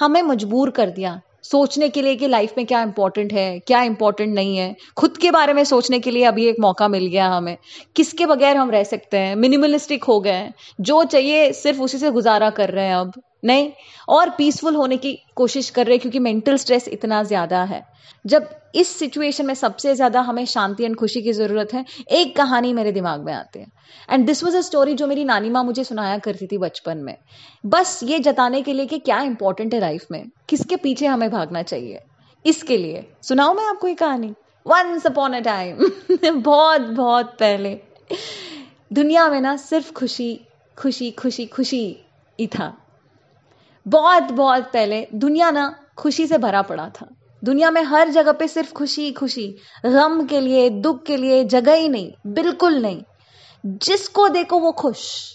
हमें 0.00 0.22
मजबूर 0.24 0.70
कर 0.70 0.90
दिया। 0.90 1.20
सोचने 1.50 1.88
के 1.88 2.02
लिए 2.02 2.16
कि 2.16 2.28
लाइफ 2.28 2.52
में 2.56 2.66
क्या 2.66 2.82
इंपॉर्टेंट 2.82 3.32
है, 3.32 3.58
क्या 3.58 3.82
इंपॉर्टेंट 3.82 4.34
नहीं 4.34 4.56
है। 4.56 4.76
खुद 4.96 5.16
के 5.16 5.30
बारे 5.30 5.52
में 5.52 5.64
सोचने 5.64 5.98
के 5.98 6.10
लिए 6.10 6.24
अभी 6.24 6.46
एक 6.46 6.56
मौका 6.60 6.88
मिल 6.88 7.06
गया 7.06 7.28
हमें। 7.28 7.56
किसके 7.96 8.26
बगैर 8.26 8.56
हम 8.56 8.70
रह 8.70 8.84
सकते 8.84 9.16
हैं? 9.16 9.36
मिनिमलिस्टिक 9.36 10.04
हो 10.04 10.20
गए 10.20 10.30
हैं। 10.30 10.54
जो 10.80 11.04
चाहिए 11.04 11.52
सिर्फ़ 11.52 11.80
उसी 11.80 11.98
से 11.98 12.10
गुजारा 12.10 12.50
कर 12.50 12.70
रहे 12.70 12.86
हैं 12.86 12.94
अब। 12.94 13.12
नहीं? 13.42 13.70
और 14.08 14.30
पीसफुल 14.30 14.74
होने 14.74 14.96
की 14.96 15.18
कोशिश 15.36 15.70
कर 15.70 15.86
रहे 15.86 15.94
हैं 15.94 16.00
क्योंकि 16.00 16.18
मेंटल 16.18 16.56
स्ट्रेस 16.56 16.88
इतना 16.88 17.22
ज़्यादा 17.22 17.62
है। 17.64 17.82
जब 18.24 18.48
इस 18.74 18.88
सिचुएशन 18.88 19.46
में 19.46 19.54
सबसे 19.54 19.94
ज़्यादा 19.94 20.20
हमें 20.20 20.44
शांति 20.46 20.84
एंड 20.84 20.96
खुशी 20.96 21.22
की 21.22 21.32
ज़रूरत 21.32 21.72
है, 21.74 21.84
एक 22.10 22.34
कहानी 22.36 22.72
मेरे 22.72 22.92
दिमाग 22.92 23.20
में 23.20 23.32
आती 23.32 23.58
है। 23.58 23.66
And 24.10 24.26
this 24.26 24.42
was 24.44 24.56
a 24.56 24.60
story 24.60 24.94
जो 24.94 25.06
मेरी 25.06 25.24
नानी 25.24 25.50
माँ 25.50 25.62
मुझे 25.64 25.84
सुनाया 25.84 26.18
करती 26.18 26.46
थी 26.46 26.58
बचपन 26.58 26.98
में। 26.98 27.16
बस 27.64 28.00
ये 28.04 28.18
जताने 28.18 28.62
के 28.62 28.72
लिए 28.72 28.86
कि 28.86 28.98
क्या 28.98 29.20
इंपॉर्टेंट 29.20 29.74
है 29.74 29.80
लाइफ 29.80 30.06
में, 30.10 30.28
किसके 30.48 30.76
पीछे 30.76 31.06
हमें 31.06 31.30
भागना 31.30 31.62
चाहिए। 31.62 32.02
इसके 32.44 32.76
लिए, 32.76 33.04
सुनाऊ 33.22 33.54
मैं 33.54 33.64
आपको 33.64 33.88
ये 33.88 33.94
कहानी? 33.94 34.34
वंस 34.66 35.06
अपॉन 35.06 35.32
अ 35.32 35.40
टाइम 35.40 36.40
बहुत 36.40 36.80
बहुत 36.80 37.36
पहले। 37.40 37.78
दुनिया 38.92 39.28
में 39.28 39.40
ना 39.40 39.56
सिर्फ़ 39.56 39.92
खुशी 39.92 40.40
खुशी 40.78 41.10
खुशी 41.10 41.46
खुशी 41.46 41.84
ही 42.38 42.46
था। 42.46 42.76
बहुत 43.88 44.22
बहुत 44.22 44.62
पहले 44.62 45.08
दुनिया 45.14 45.50
ना 45.50 45.80
खुशी 45.98 46.26
से 46.26 46.38
भरा 46.38 46.62
पड़ा 46.62 46.88
था। 46.88 47.08
दुनिया 47.44 47.70
में 47.70 47.82
हर 47.82 48.08
जगह 48.08 48.32
पे 48.32 48.48
सिर्फ़ 48.48 48.72
खुशी 48.72 49.12
खुशी, 49.12 49.56
गम 49.86 50.26
के 50.26 50.40
लिए, 50.40 50.70
दुख 50.70 51.02
के 51.02 51.16
लिए, 51.16 51.44
जगह 51.44 51.72
ही 51.72 51.88
नहीं, 51.88 52.12
बिल्कुल 52.26 52.74
नहीं। 52.74 53.02
जिसको 53.66 54.28
देखो 54.28 54.58
वो 54.58 54.72
खुश। 54.72 55.34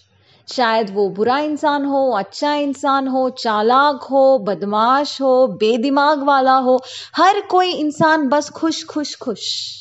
शायद 0.52 0.94
वो 0.94 1.10
बुरा 1.10 1.40
इंसान 1.40 1.86
हो 1.86 2.12
अच्छा 2.12 2.54
इंसान 2.54 3.08
हो, 3.08 3.30
चालाक 3.30 4.04
हो, 4.04 4.38
बदमाश 4.38 5.22
हो, 5.22 5.48
बेदिमाग 5.48 6.24
वाला 6.24 6.56
हो, 6.56 6.84
हर 7.18 7.42
कोई 7.42 7.72
इंसान 7.72 8.30
बस 8.30 8.50
खुश 8.50 8.86
खुश 8.86 9.16
खुश। 9.16 9.74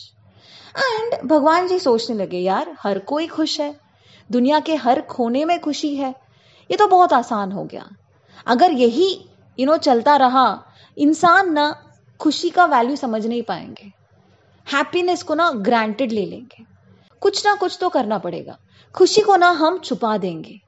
एंड 0.79 1.29
भगवान 1.29 1.69
जी 1.69 1.79
सोचने 1.79 2.17
लगे, 2.17 2.39
यार, 2.39 2.77
हर 2.83 2.99
कोई 2.99 3.27
खुश 3.27 3.61
है। 3.61 3.81
दुनिया 4.31 4.61
के 4.61 4.75
हर 4.75 5.01
कोने 5.01 5.45
में 5.45 5.61
खुशी 5.61 5.97
है। 5.97 6.15
ये 6.71 6.77
तो 6.77 6.87
बहुत 6.87 7.13
आसान 7.13 7.53
हो 7.53 7.65
गया। 7.65 7.89
अगर 8.47 8.73
यही 8.73 9.29
यू 9.59 9.67
नो 9.67 9.77
चलता 9.77 10.17
रहा, 10.17 10.65
इंसान 10.99 11.53
ना 11.53 11.83
खुशी 12.21 12.51
का 12.51 12.65
वैल्यू 12.65 12.97
समझ 12.97 13.27
नहीं 13.27 13.43
पाएँगे। 13.43 13.93
हैप्पीनेस 14.67 15.23
को 15.23 15.35
ना 15.35 15.51
ग्रांटेड 15.51 16.13
ले 16.13 16.27
लेंगे। 16.27 16.65
कुछ 17.21 17.47
ना 17.47 17.55
कुछ 17.55 17.79
तो 17.81 17.89
करना 17.89 18.19
पड़ेगा। 18.19 18.59
खुशी 18.95 19.21
को 19.21 19.37
ना 19.37 19.51
हम 19.51 19.79
छुपा 19.79 20.17
देंगे। 20.19 20.61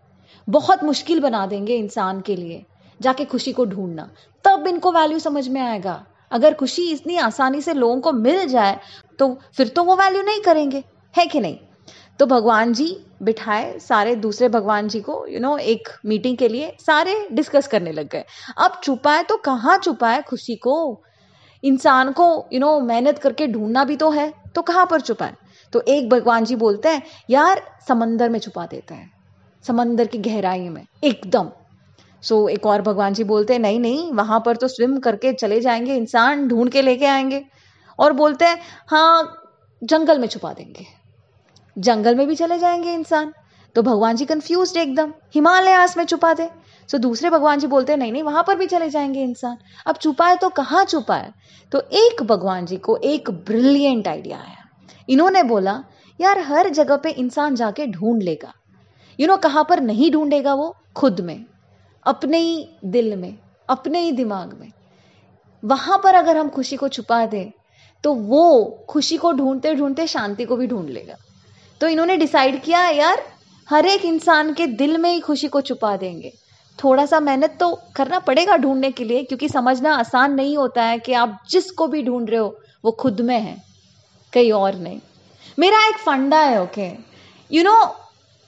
बहुत 0.48 0.84
मुश्किल 0.84 1.20
बना 1.20 1.46
देंगे 1.46 1.76
इंसान 1.76 2.20
के 2.20 2.36
लिए 2.36 2.64
जाके 3.00 3.24
खुशी 3.24 3.52
को 3.52 3.64
ढूंढना। 3.64 4.10
तब 4.44 4.66
इनको 4.66 4.92
वैल्यू 4.92 5.18
समझ 5.18 5.48
में 5.48 5.60
आएगा। 5.60 6.06
अगर 6.30 6.54
खुशी 6.54 6.90
इतनी 6.90 7.16
आसानी 7.16 7.60
से 7.60 7.74
लोगों 7.74 8.00
को 8.00 8.12
मिल 8.12 8.46
जाए 8.46 8.78
तो 9.18 9.38
फिर 9.52 9.68
तो 9.68 9.84
वो 9.84 9.96
वैल्यू 9.96 10.22
नहीं 10.22 10.40
करेंगे। 10.40 10.84
है 11.14 11.26
कि 11.26 11.40
नहीं? 11.40 11.58
तो 12.18 12.26
भगवान 12.26 12.72
जी 12.72 12.86
बिठाए 13.22 13.78
सारे 13.78 14.14
दूसरे 14.16 14.48
भगवान 14.48 14.88
जी 14.88 15.00
को 15.00 15.26
यू 15.26 15.32
you 15.32 15.42
नो 15.42 15.48
know, 15.48 15.60
एक 15.60 15.88
मीटिंग 16.06 16.36
के 16.36 16.48
लिए 16.48 16.76
सारे 16.86 17.28
डिस्कस 17.32 17.68
करने 17.68 17.92
लग 17.92 18.08
गए। 18.08 18.24
अब 18.58 18.80
छुपाए 18.84 19.22
तो 19.22 19.36
कहाँ 19.36 19.78
छुपाए 19.78 20.22
खुशी 20.22 20.56
को? 20.56 21.02
इंसान 21.62 22.12
को 22.12 22.24
यू 22.24 22.58
you 22.58 22.60
नो 22.60 22.72
know, 22.72 22.86
मेहनत 22.88 23.18
करके 23.18 23.46
ढूंढना 23.46 23.84
भी 23.84 23.96
तो 23.96 24.10
है 24.10 24.32
तो 24.54 24.62
कहाँ 24.62 24.86
पर 24.86 25.00
छुपाए? 25.00 25.34
तो 25.72 25.80
एक 25.80 26.08
भगवान 26.08 26.44
जी 26.44 26.56
बोलते 26.56 26.88
हैं 26.88 27.02
यार 27.30 27.62
समंदर 27.88 28.28
में 28.28 28.38
छुपा 28.38 28.66
देता 28.66 28.94
है 28.94 29.10
समंदर 29.64 30.06
की 30.06 30.18
गहराई 30.18 30.68
में 30.68 30.86
एकदम। 31.04 31.50
सो 32.22 32.42
so, 32.42 32.50
एक 32.50 32.66
और 32.66 32.82
भगवान 32.82 33.14
जी 33.14 33.24
बोलते 33.24 33.52
हैं 33.52 33.60
नहीं 33.60 33.80
नहीं 33.80 34.12
वहाँ 34.12 34.42
पर 34.46 34.56
तो 34.56 34.68
स्विम 34.68 34.98
करके 34.98 35.32
चले 35.32 35.60
जाएँगे 35.60 35.96
इंसान 35.96 36.48
ढूंढ 36.48 36.70
के 36.70 36.82
लेके 36.82 37.06
आएँगे। 37.06 37.44
और 37.98 38.12
बोलते 38.12 38.44
हैं 38.44 38.60
हाँ 38.88 39.40
जंगल 39.82 40.18
में 40.18 40.28
छुपा 40.28 40.52
देंगे। 40.52 40.86
जंगल 41.76 42.14
में 42.14 42.26
भी 42.26 42.34
चले 42.34 42.58
जाएँगे 42.58 42.92
इंसान। 42.92 43.32
तो 43.76 43.82
भगवान 43.82 44.16
जी 44.16 44.24
कंफ्यूज 44.24 44.76
एकदम। 44.76 45.12
हिमालयास 45.34 45.96
में 45.96 46.04
छुपा 46.04 46.32
दे 46.34 46.48
सो 46.88 46.98
दूसरे 46.98 47.30
भगवान 47.30 47.58
जी 47.58 47.66
बोलते 47.66 47.92
हैं, 47.92 47.98
नहीं 47.98 48.12
नहीं, 48.12 48.22
वहाँ 48.22 48.44
पर 48.46 48.56
भी 48.56 48.66
चले 48.66 48.88
जाएँगे 48.90 49.22
इंसान। 49.22 49.56
अब 49.86 49.96
छुपाए 49.96 50.36
तो 50.36 50.48
कहाँ 50.48 50.84
छुपाए 50.84 51.32
तो 51.72 51.80
एक 51.92 52.22
भगवान 52.22 52.66
जी 52.66 52.76
को 52.76 52.96
एक 52.96 53.30
ब्रिलियंट 53.30 54.08
आइडिया 54.08 54.38
आया। 54.38 54.68
इन्होंने 55.08 55.42
बोला, 55.42 55.82
यार, 56.20 56.38
हर 56.38 56.68
जगह 56.68 56.96
पे 56.96 57.10
इंसान 57.10 57.54
जाके 57.54 57.86
ढूंढ 57.86 58.22
लेगा। 58.22 58.52
यू 59.20 59.26
नो 59.26 59.36
कहाँ 59.36 59.66
पर 59.68 59.80
नहीं 59.80 60.10
ढूंढेगा 60.12 60.54
वो? 60.54 60.74
खुद 60.96 61.20
में, 61.20 61.44
अपने 62.06 62.38
ही 62.38 62.68
दिल 62.84 63.16
में, 63.16 63.36
अपने 63.68 64.00
ही 64.00 64.12
दिमाग 64.12 64.56
में। 64.60 64.70
वहाँ 65.62 66.00
पर 66.04 66.14
अगर 66.14 66.36
हम 66.36 66.48
खुशी 66.48 66.76
को 66.76 66.88
छुपा 66.88 67.24
दें 67.26 67.50
तो 68.04 68.12
वो 68.14 68.64
खुशी 68.88 69.16
को 69.16 69.32
ढूंढते 69.32 69.74
ढूंढते 69.74 70.06
शांति 70.06 70.44
को 70.44 70.56
भी 70.56 70.66
ढूंढ 70.66 70.88
लेगा। 70.88 71.14
तो 71.84 71.88
इन्होंने 71.88 72.16
डिसाइड 72.16 72.60
किया, 72.62 72.80
यार, 72.88 73.22
हर 73.68 73.86
एक 73.86 74.04
इंसान 74.04 74.52
के 74.54 74.66
दिल 74.66 74.96
में 74.98 75.10
ही 75.10 75.18
खुशी 75.20 75.48
को 75.48 75.60
छुपा 75.60 75.96
देंगे। 75.96 76.32
थोड़ा 76.78 77.04
सा 77.06 77.18
मेहनत 77.20 77.56
तो 77.60 77.68
करना 77.96 78.18
पड़ेगा 78.18 78.56
ढूँढने 78.56 78.90
के 78.90 79.04
लिए, 79.04 79.22
क्योंकि 79.24 79.48
समझना 79.48 79.94
आसान 79.94 80.34
नहीं 80.34 80.56
होता 80.56 80.82
है 80.82 80.98
कि 80.98 81.12
आप 81.12 81.36
जिसको 81.50 81.86
भी 81.86 82.02
ढूंढ 82.02 82.30
रहे 82.30 82.38
हो, 82.38 82.56
वो 82.84 82.90
खुद 82.92 83.20
में 83.20 83.38
है, 83.38 83.56
कहीं 84.32 84.52
और 84.52 84.74
नहीं। 84.74 85.00
मेरा 85.58 85.84
एक 85.88 85.96
फंडा 85.96 86.40
है 86.40 86.62
ओके 86.62 86.88
यू 87.50 87.62
नो 87.62 87.76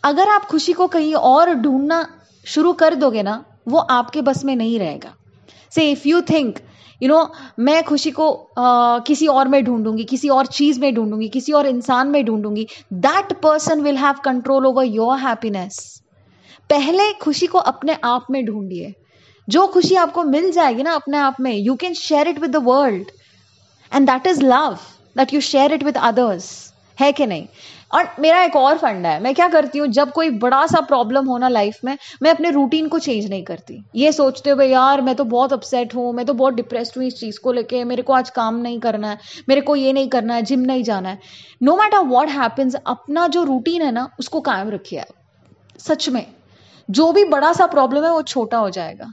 अगर 0.04 0.28
आप 0.28 0.46
खुशी 0.46 0.72
को 0.72 0.86
कहीं 0.86 1.14
और 1.14 1.54
ढूंढना 1.56 2.04
शुरू 2.46 2.72
कर 2.74 2.94
दोगे 2.94 3.22
ना, 3.22 3.44
वो 3.68 3.78
आपके 3.78 4.22
बस 4.22 4.44
में 4.44 4.54
नहीं 4.56 4.78
रहेगा। 4.78 5.14
So 5.72 5.90
if 5.90 6.08
you 6.08 6.20
think 6.30 6.58
you 7.02 7.08
know 7.08 7.32
मैं 7.58 7.82
खुशी 7.84 8.10
को 8.10 8.28
uh, 8.58 9.06
किसी 9.06 9.26
और 9.26 9.48
में 9.48 9.64
ढूंढूँगी 9.64 10.04
किसी 10.04 10.28
और 10.28 10.46
चीज़ 10.46 10.80
में 10.80 10.94
ढूंढूँगी 10.94 11.28
किसी 11.28 11.52
और 11.52 11.66
इंसान 11.66 12.08
में 12.08 12.24
ढूंढूँगी 12.24 12.66
that 12.92 13.32
person 13.40 13.80
will 13.80 13.96
have 13.96 14.14
control 14.24 14.66
over 14.66 14.84
your 14.84 15.18
happiness 15.18 16.02
पहले 16.70 17.12
खुशी 17.12 17.46
को 17.46 17.58
अपने 17.58 17.96
आप 18.04 18.26
में 18.30 18.44
ढूंढिए। 18.46 18.94
जो 19.48 19.66
खुशी 19.66 19.94
आपको 19.94 20.22
मिल 20.24 20.50
जाएगी 20.52 20.82
ना 20.82 20.92
अपने 20.94 21.16
आप 21.18 21.36
में 21.40 21.52
you 21.52 21.74
can 21.74 21.94
share 21.94 22.28
it 22.28 22.38
with 22.38 22.50
the 22.50 22.62
world 22.64 23.10
and 23.92 24.10
that 24.10 24.26
is 24.26 24.42
love 24.42 24.78
that 25.16 25.34
you 25.34 25.40
share 25.40 25.72
it 25.72 25.82
with 25.82 25.96
others 25.96 26.50
है 27.00 27.12
कि 27.12 27.26
नहीं? 27.26 27.46
और 27.90 28.08
मेरा 28.20 28.42
एक 28.42 28.56
और 28.56 28.78
फंडा 28.78 29.08
है। 29.08 29.20
मैं 29.20 29.34
क्या 29.34 29.48
करती 29.48 29.78
हूँ, 29.78 29.88
जब 29.88 30.12
कोई 30.12 30.30
बड़ा 30.30 30.66
सा 30.66 30.80
प्रॉब्लम 30.80 31.26
होना 31.26 31.48
लाइफ 31.48 31.78
में, 31.84 31.98
मैं 32.22 32.30
अपने 32.30 32.50
रूटीन 32.50 32.88
को 32.88 32.98
चेंज 32.98 33.30
नहीं 33.30 33.44
करती। 33.44 33.84
ये 33.94 34.12
सोचते 34.12 34.50
हुए, 34.50 34.66
यार, 34.66 35.00
मैं 35.00 35.14
तो 35.14 35.24
बहुत 35.24 35.52
अपसेट 35.52 35.94
हूँ, 35.94 36.12
मैं 36.12 36.26
तो 36.26 36.34
बहुत 36.34 36.54
डिप्रेस्ड 36.54 36.92
हूँ 36.96 37.04
इस 37.04 37.20
चीज़ 37.20 37.40
को 37.40 37.52
लेके, 37.52 37.84
मेरे 37.84 38.02
को 38.02 38.12
आज 38.12 38.30
काम 38.30 38.56
नहीं 38.56 38.80
करना 38.80 39.10
है, 39.10 39.18
मेरे 39.48 39.60
को 39.60 39.76
ये 39.76 39.92
नहीं 39.92 40.08
करना 40.08 40.34
है 40.34 40.42
जिम 40.42 40.60
नहीं 40.60 40.82
जाना 40.82 41.08
है। 41.08 41.18
नो 41.62 41.76
मैटर 41.76 41.98
वॉट 41.98 42.28
हैपन्स 42.28 42.74
अपना 42.74 43.26
जो 43.26 43.44
रूटीन 43.44 43.82
है 43.82 43.92
ना, 43.92 44.10
उसको 44.20 44.40
कायम 44.40 44.70
रखिए 44.70 45.04
सच 45.78 46.08
में, 46.08 46.26
जो 46.90 47.12
भी 47.12 47.24
बड़ा 47.24 47.52
सा 47.52 47.66
प्रॉब्लम 47.66 48.04
है, 48.04 48.10
वो 48.10 48.22
छोटा 48.22 48.58
हो 48.58 48.70
जाएगा। 48.70 49.12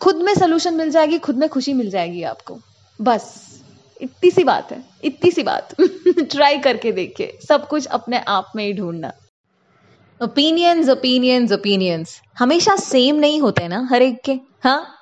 खुद 0.00 0.16
में 0.16 0.34
सोल्यूशन 0.34 0.74
मिल 0.74 0.90
जाएगी, 0.90 1.18
खुद 1.18 1.36
में 1.36 1.48
खुशी 1.48 1.74
मिल 1.74 1.90
जाएगी 1.90 2.22
आपको। 2.22 2.58
बस। 3.00 3.49
इतनी 4.00 4.30
सी 4.30 4.44
बात 4.44 4.72
है, 4.72 4.82
इतनी 5.04 5.30
सी 5.30 5.42
बात। 5.42 5.74
ट्राई 6.30 6.58
करके 6.58 6.92
देखिए, 6.92 7.38
सब 7.48 7.66
कुछ 7.68 7.86
अपने 7.86 8.18
आप 8.28 8.52
में 8.56 8.64
ही 8.64 8.72
ढूंढना। 8.72 9.12
ओपिनियंस 10.20 10.88
ओपिनियंस 10.88 11.52
ओपिनियंस 11.52 12.20
हमेशा 12.38 12.76
सेम 12.76 13.16
नहीं 13.16 13.40
होते 13.40 13.68
ना, 13.68 13.88
हर 13.92 14.02
एक 14.02 14.20
के 14.24 14.38
हाँ? 14.64 14.96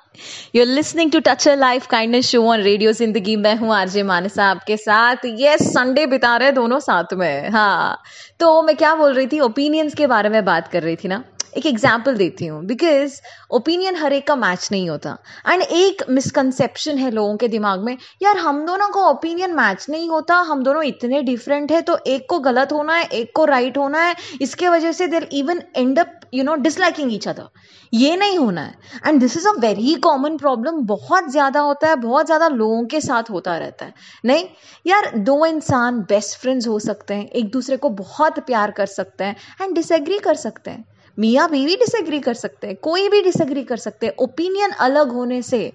You 0.55 0.61
are 0.61 0.67
listening 0.67 1.11
to 1.11 1.19
touch 1.19 1.47
life 1.47 1.87
kindness 1.87 2.27
show 2.27 2.43
on 2.43 2.59
radio 2.59 2.91
Zindagi 2.91 3.35
मैं 3.35 3.55
हूँ 3.55 3.73
आरजे 3.75 4.03
मानसा 4.03 4.45
आपके 4.45 4.77
साथ। 4.77 5.25
यस 5.25 5.63
संडे 5.73 6.05
बिता 6.05 6.35
रहे 6.37 6.51
दोनों 6.51 6.79
साथ 6.79 7.13
में 7.13 7.49
हाँ। 7.49 8.01
तो 8.39 8.61
मैं 8.61 8.75
क्या 8.75 8.95
बोल 8.95 9.13
रही 9.13 9.27
थी? 9.27 9.39
ओपिनियंस 9.39 9.95
के 9.95 10.07
बारे 10.07 10.29
में 10.29 10.43
बात 10.45 10.67
कर 10.67 10.83
रही 10.83 10.95
थी 10.95 11.07
ना? 11.07 11.23
एक 11.57 11.65
एग्ज़ाम्पल 11.65 12.15
देती 12.17 12.45
हूँ 12.45 12.63
बिकॉज़ 12.65 13.13
ओपिनियन 13.51 13.95
हर 13.95 14.13
एक 14.13 14.27
का 14.27 14.35
मैच 14.35 14.67
नहीं 14.71 14.89
होता। 14.89 15.17
एंड 15.47 15.61
एक 15.61 16.03
मिसकनसेप्शन 16.09 16.97
है 16.97 17.09
लोगों 17.11 17.35
के 17.37 17.47
दिमाग 17.47 17.83
में, 17.83 17.97
यार 18.21 18.37
हम 18.37 18.65
दोनों 18.65 18.87
का 18.89 19.07
ओपिनियन 19.09 19.55
मैच 19.55 19.85
नहीं 19.89 20.09
होता, 20.09 20.35
हम 20.35 20.63
दोनों 20.63 20.83
इतने 20.83 21.21
डिफरेंट 21.23 21.71
है 21.71 21.81
तो 21.81 21.97
एक 22.07 22.29
को 22.29 22.39
गलत 22.39 22.71
होना 22.71 22.95
है, 22.95 23.05
एक 23.05 23.31
को 23.35 23.45
राइट 23.45 23.65
right 23.65 23.77
होना 23.77 24.01
है, 24.01 24.15
इसके 24.41 24.69
वजह 24.69 24.91
से 24.91 25.07
there 25.07 25.27
even 25.33 25.61
end 25.75 25.99
up 25.99 26.19
you 26.33 26.43
know 26.43 26.55
disliking 26.57 27.13
each 27.13 27.27
other 27.27 27.47
ये 27.93 28.15
नहीं 28.15 28.37
होना 28.37 28.61
है। 28.61 28.73
And 29.07 29.19
this 29.19 29.37
is 29.37 29.47
a 29.47 29.51
very 29.59 29.95
common 29.97 30.37
problem 30.37 30.81
बहुत 30.85 31.29
ज़्यादा 31.31 31.59
होता 31.59 31.87
है, 31.87 31.95
बहुत 31.95 32.25
ज़्यादा 32.25 32.47
लोगों 32.47 32.85
के 32.85 33.01
साथ 33.01 33.29
होता 33.29 33.57
रहता 33.57 33.85
है। 33.85 33.93
नहीं? 34.25 34.45
यार 34.85 35.11
दो 35.17 35.45
इंसान 35.45 35.99
बेस्ट 36.09 36.37
फ्रेंड्स 36.39 36.67
हो 36.67 36.77
सकते 36.79 37.13
हैं, 37.13 37.27
एक 37.27 37.51
दूसरे 37.51 37.77
को 37.77 37.89
बहुत 37.97 38.39
प्यार 38.39 38.71
कर 38.71 38.85
सकते 38.87 39.23
हैं 39.23 39.35
एंड 39.61 39.75
डिसएग्री 39.75 40.19
कर 40.19 40.35
सकते 40.37 40.71
हैं। 40.71 40.85
मियाँ 41.19 41.49
बीवी 41.49 41.75
डिसएग्री 41.75 42.19
कर 42.19 42.33
सकते 42.33 42.67
हैं, 42.67 42.75
कोई 42.77 43.07
भी 43.09 43.21
डिसएग्री 43.21 43.63
कर 43.63 43.77
सकते 43.77 44.05
हैं 44.05 44.13
ओपिनियन 44.23 44.71
अलग 44.81 45.11
होने 45.11 45.41
से 45.41 45.71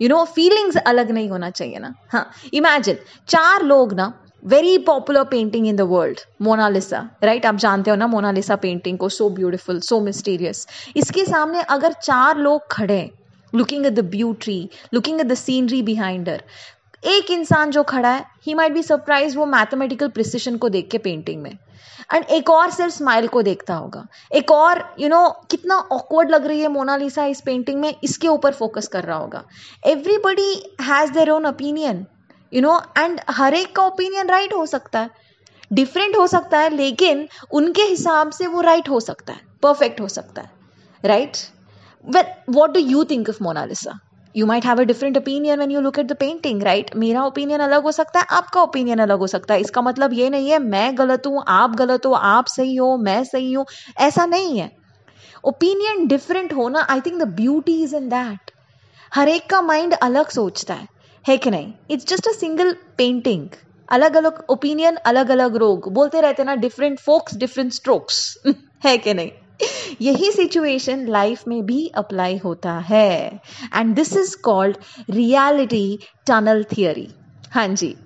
यू 0.00 0.08
नो 0.08 0.24
फीलिंग्स 0.26 0.76
अलग 0.76 1.10
नहीं 1.10 1.28
होना 1.30 1.50
चाहिए 1.50 1.78
ना। 1.78 1.94
हाँ 2.12 2.30
इमेजिन 2.54 2.96
चार 3.28 3.62
लोग 3.64 3.92
ना 3.94 4.12
very 4.44 4.76
popular 4.86 5.24
painting 5.26 5.66
in 5.66 5.76
the 5.76 5.80
world 5.90 6.20
Mona Lisa 6.42 6.98
right 7.24 7.46
आप 7.46 7.56
जानते 7.56 7.90
हो 7.90 7.96
ना 7.96 8.06
मोनालिसा 8.06 8.56
पेंटिंग 8.56 8.98
को 8.98 9.08
सो 9.08 9.28
ब्यूटिफुल 9.30 9.80
सो 9.82 10.00
मिस्टीरियस 10.00 10.66
इसके 10.96 11.24
सामने 11.24 11.62
अगर 11.70 11.92
चार 12.02 12.38
लोग 12.38 12.70
खड़े 12.70 13.00
looking 13.52 13.86
at 13.86 13.92
the 13.92 14.04
beauty 14.10 14.58
looking 14.94 15.20
at 15.20 15.26
the 15.26 15.34
scenery 15.36 15.82
behind 15.82 16.28
एक 17.02 17.30
इंसान 17.30 17.70
जो 17.70 17.82
खड़ा 17.82 18.10
है 18.10 18.24
ही 18.46 18.54
माइट 18.54 18.72
बी 18.72 18.82
सरप्राइज़ 18.82 19.36
वो 19.38 19.46
मैथमेटिकल 19.46 20.08
प्रिसिशन 20.08 20.56
को 20.56 20.68
देख 20.68 20.88
के 20.90 20.98
पेंटिंग 20.98 21.42
में। 21.42 21.50
एंड 22.14 22.24
एक 22.24 22.50
और 22.50 22.70
सिर्फ़ 22.70 22.94
स्माइल 22.94 23.26
को 23.28 23.42
देखता 23.42 23.74
होगा। 23.74 24.06
एक 24.32 24.50
और 24.50 24.78
यू 24.78 25.08
you 25.08 25.10
नो 25.10 25.24
know, 25.24 25.50
कितना 25.50 25.76
ऑकवर्ड 25.76 26.30
लग 26.30 26.46
रही 26.46 26.60
है 26.60 26.68
मोनालिसा 26.68 27.24
इस 27.24 27.40
पेंटिंग 27.40 27.80
में 27.80 27.94
इसके 28.04 28.28
ऊपर 28.28 28.52
फोकस 28.52 28.88
कर 28.88 29.04
रहा 29.04 29.16
होगा। 29.16 29.42
Everybody 29.86 30.52
has 30.80 31.12
their 31.12 31.30
own 31.30 31.46
opinion 31.46 32.04
you 32.52 32.62
know 32.62 32.80
and 32.98 33.20
हर 33.30 33.54
एक 33.54 33.74
का 33.76 33.82
ओपिनियन 33.82 34.28
राइट 34.28 34.54
हो 34.54 34.66
सकता 34.66 35.00
है। 35.00 35.10
डिफरेंट 35.70 36.16
हो 36.16 36.26
सकता 36.26 36.58
है 36.58 36.68
लेकिन 36.70 37.26
उनके 37.52 37.82
हिसाब 37.82 38.30
से 38.30 38.46
वो 38.46 38.60
राइट 38.60 38.88
हो 38.88 39.00
सकता 39.00 39.32
है 39.32 39.40
परफेक्ट 39.62 40.00
हो 40.00 40.08
सकता 40.08 40.42
है 40.42 40.50
right 41.04 41.36
well 42.04 42.24
what 42.50 42.70
do 42.70 42.80
you 42.80 43.04
think 43.04 43.28
of 43.28 43.42
Mona Lisa 43.42 43.98
you 44.34 44.46
might 44.46 44.64
have 44.66 44.80
a 44.80 44.84
different 44.84 45.16
opinion 45.16 45.56
when 45.56 45.70
you 45.70 45.80
look 45.80 45.98
at 45.98 46.06
the 46.06 46.16
painting 46.16 46.62
right 46.62 46.94
मेरा 46.96 47.24
ओपिनियन 47.24 47.60
अलग 47.60 47.82
हो 47.82 47.92
सकता 47.92 48.20
है, 48.20 48.26
आपका 48.30 48.62
ओपिनियन 48.62 48.98
अलग 48.98 49.18
हो 49.18 49.26
सकता 49.26 49.54
है। 49.54 49.60
इसका 49.60 49.82
मतलब 49.82 50.12
ये 50.12 50.30
नहीं 50.30 50.50
है, 50.50 50.58
मैं 50.58 50.98
गलत 50.98 51.26
हूँ, 51.26 51.42
आप 51.48 51.74
गलत 51.76 52.06
हो, 52.06 52.12
आप 52.12 52.46
सही 52.46 52.74
हो, 52.76 52.96
मैं 52.96 53.22
सही 53.24 53.52
हूँ। 53.52 53.64
ऐसा 53.98 54.26
नहीं 54.26 54.58
है। 54.58 54.70
ओपिनियन 55.44 56.06
डिफरेंट 56.06 56.52
होना 56.52 56.86
I 56.90 57.00
think 57.00 57.20
the 57.22 57.28
beauty 57.34 57.82
is 57.82 57.96
in 57.96 58.08
that 58.08 58.50
हर 59.12 59.28
एक 59.28 59.48
का 59.50 59.60
माइंड 59.62 59.94
अलग 59.94 60.28
सोचता 60.28 60.74
है 60.74 60.86
है 61.24 61.36
कि 61.36 61.50
नहीं? 61.50 61.72
It's 61.90 62.06
just 62.06 62.28
a 62.28 62.32
single 62.32 62.72
painting 62.98 63.48
अलग 63.88 64.16
अलग 64.16 64.44
ओपिनियन 64.50 64.96
अलग 65.06 65.30
अलग 65.30 65.56
रोग। 65.56 65.92
बोलते 65.92 66.20
रहते 66.20 66.44
ना 66.44 66.54
डिफरेंट 66.56 66.98
फोक्स 66.98 67.36
डिफरेंट 67.36 67.72
स्ट्रोक्स 67.72 68.38
है 68.84 68.96
कि 68.98 69.14
नहीं? 69.14 69.30
यही 70.00 70.30
सिचुएशन 70.32 71.06
लाइफ 71.08 71.42
में 71.48 71.66
भी 71.66 71.86
अप्लाई 71.94 72.36
होता 72.36 72.72
है। 72.78 73.40
And 73.76 73.94
this 73.94 74.16
is 74.16 74.36
called 74.36 74.76
reality 75.10 75.98
tunnel 76.26 76.64
theory 76.64 77.08
हाँ 77.50 77.68
जी। 77.68 77.96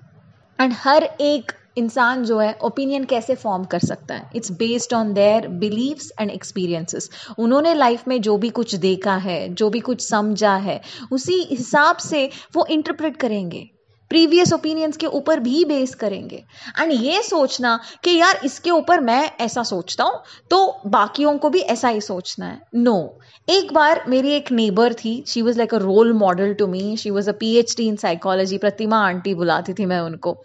एंड 0.61 0.73
हर 0.73 1.03
एक 1.03 1.51
इंसान 1.77 2.23
जो 2.25 2.39
है 2.39 2.57
ओपिनियन 2.61 3.03
कैसे 3.03 3.35
फॉर्म 3.35 3.63
कर 3.63 3.79
सकता 3.79 4.15
है? 4.15 4.29
It's 4.35 4.51
based 4.51 4.93
on 4.93 5.13
their 5.13 5.47
beliefs 5.47 6.11
and 6.19 6.31
experiences 6.31 7.09
उन्होंने 7.39 7.73
लाइफ 7.73 8.07
में 8.07 8.21
जो 8.21 8.37
भी 8.37 8.49
कुछ 8.49 8.75
देखा 8.75 9.15
है, 9.15 9.53
जो 9.53 9.69
भी 9.69 9.79
कुछ 9.79 10.09
समझा 10.09 10.55
है, 10.55 10.81
उसी 11.11 11.41
हिसाब 11.43 11.97
से 11.97 12.29
वो 12.55 12.65
इंटरप्रेट 12.65 13.17
करेंगे। 13.17 13.69
प्रीवियस 14.11 14.53
ओपिनियंस 14.53 14.97
के 14.97 15.05
ऊपर 15.07 15.39
भी 15.39 15.63
बेस 15.65 15.95
करेंगे। 15.95 16.43
एंड 16.79 16.91
ये 16.93 17.21
सोचना 17.23 17.79
कि 18.03 18.17
यार 18.17 18.39
इसके 18.45 18.71
ऊपर 18.71 18.99
मैं 18.99 19.31
ऐसा 19.41 19.63
सोचता 19.63 20.03
हूँ 20.03 20.21
तो 20.51 20.81
बाकियों 20.87 21.37
को 21.37 21.49
भी 21.49 21.59
ऐसा 21.59 21.87
ही 21.87 22.01
सोचना 22.01 22.45
है। 22.45 22.59
No 22.75 22.91
no. 22.93 23.53
एक 23.53 23.73
बार 23.73 24.03
मेरी 24.07 24.31
एक 24.31 24.51
नेबर 24.51 24.93
थी 24.93 25.23
she 25.27 25.41
was 25.41 25.57
like 25.57 25.73
a 25.73 25.77
role 25.77 26.13
model 26.13 26.53
to 26.53 26.67
me 26.67 26.95
she 26.97 27.09
was 27.09 27.29
a 27.29 27.33
P 27.33 27.55
H 27.57 27.73
D 27.77 27.87
in 27.87 27.95
psychology 27.95 28.57
Pratima 28.57 28.97
aunty 29.07 29.33
बुलाती 29.35 29.73
थी 29.73 29.85
मैं 29.85 29.99
उनको। 29.99 30.35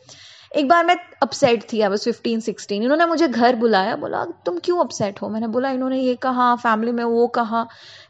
एक 0.53 0.69
बार 0.69 0.85
मैं 0.87 0.97
अपसेट 1.23 1.63
थी 1.73 1.81
आई 1.81 1.89
वॉज़ 1.89 2.05
फिफ्टीन 2.05 2.41
सिक्सटीन 2.41 2.83
इन्होंने 2.83 3.07
मुझे 3.07 3.29
घर 3.29 3.57
बुलाया, 3.57 3.97
बोला, 3.97 4.25
तुम 4.47 4.59
क्यों 4.59 4.79
अपसेट 4.81 5.21
हो? 5.23 5.29
मैंने 5.29 5.47
बोला, 5.49 5.71
इन्होंने 5.71 5.99
ये 6.01 6.15
कहा 6.15 6.55
फैमिली 6.57 6.93
में 6.93 7.03
वो 7.05 7.27
कहा. 7.29 7.67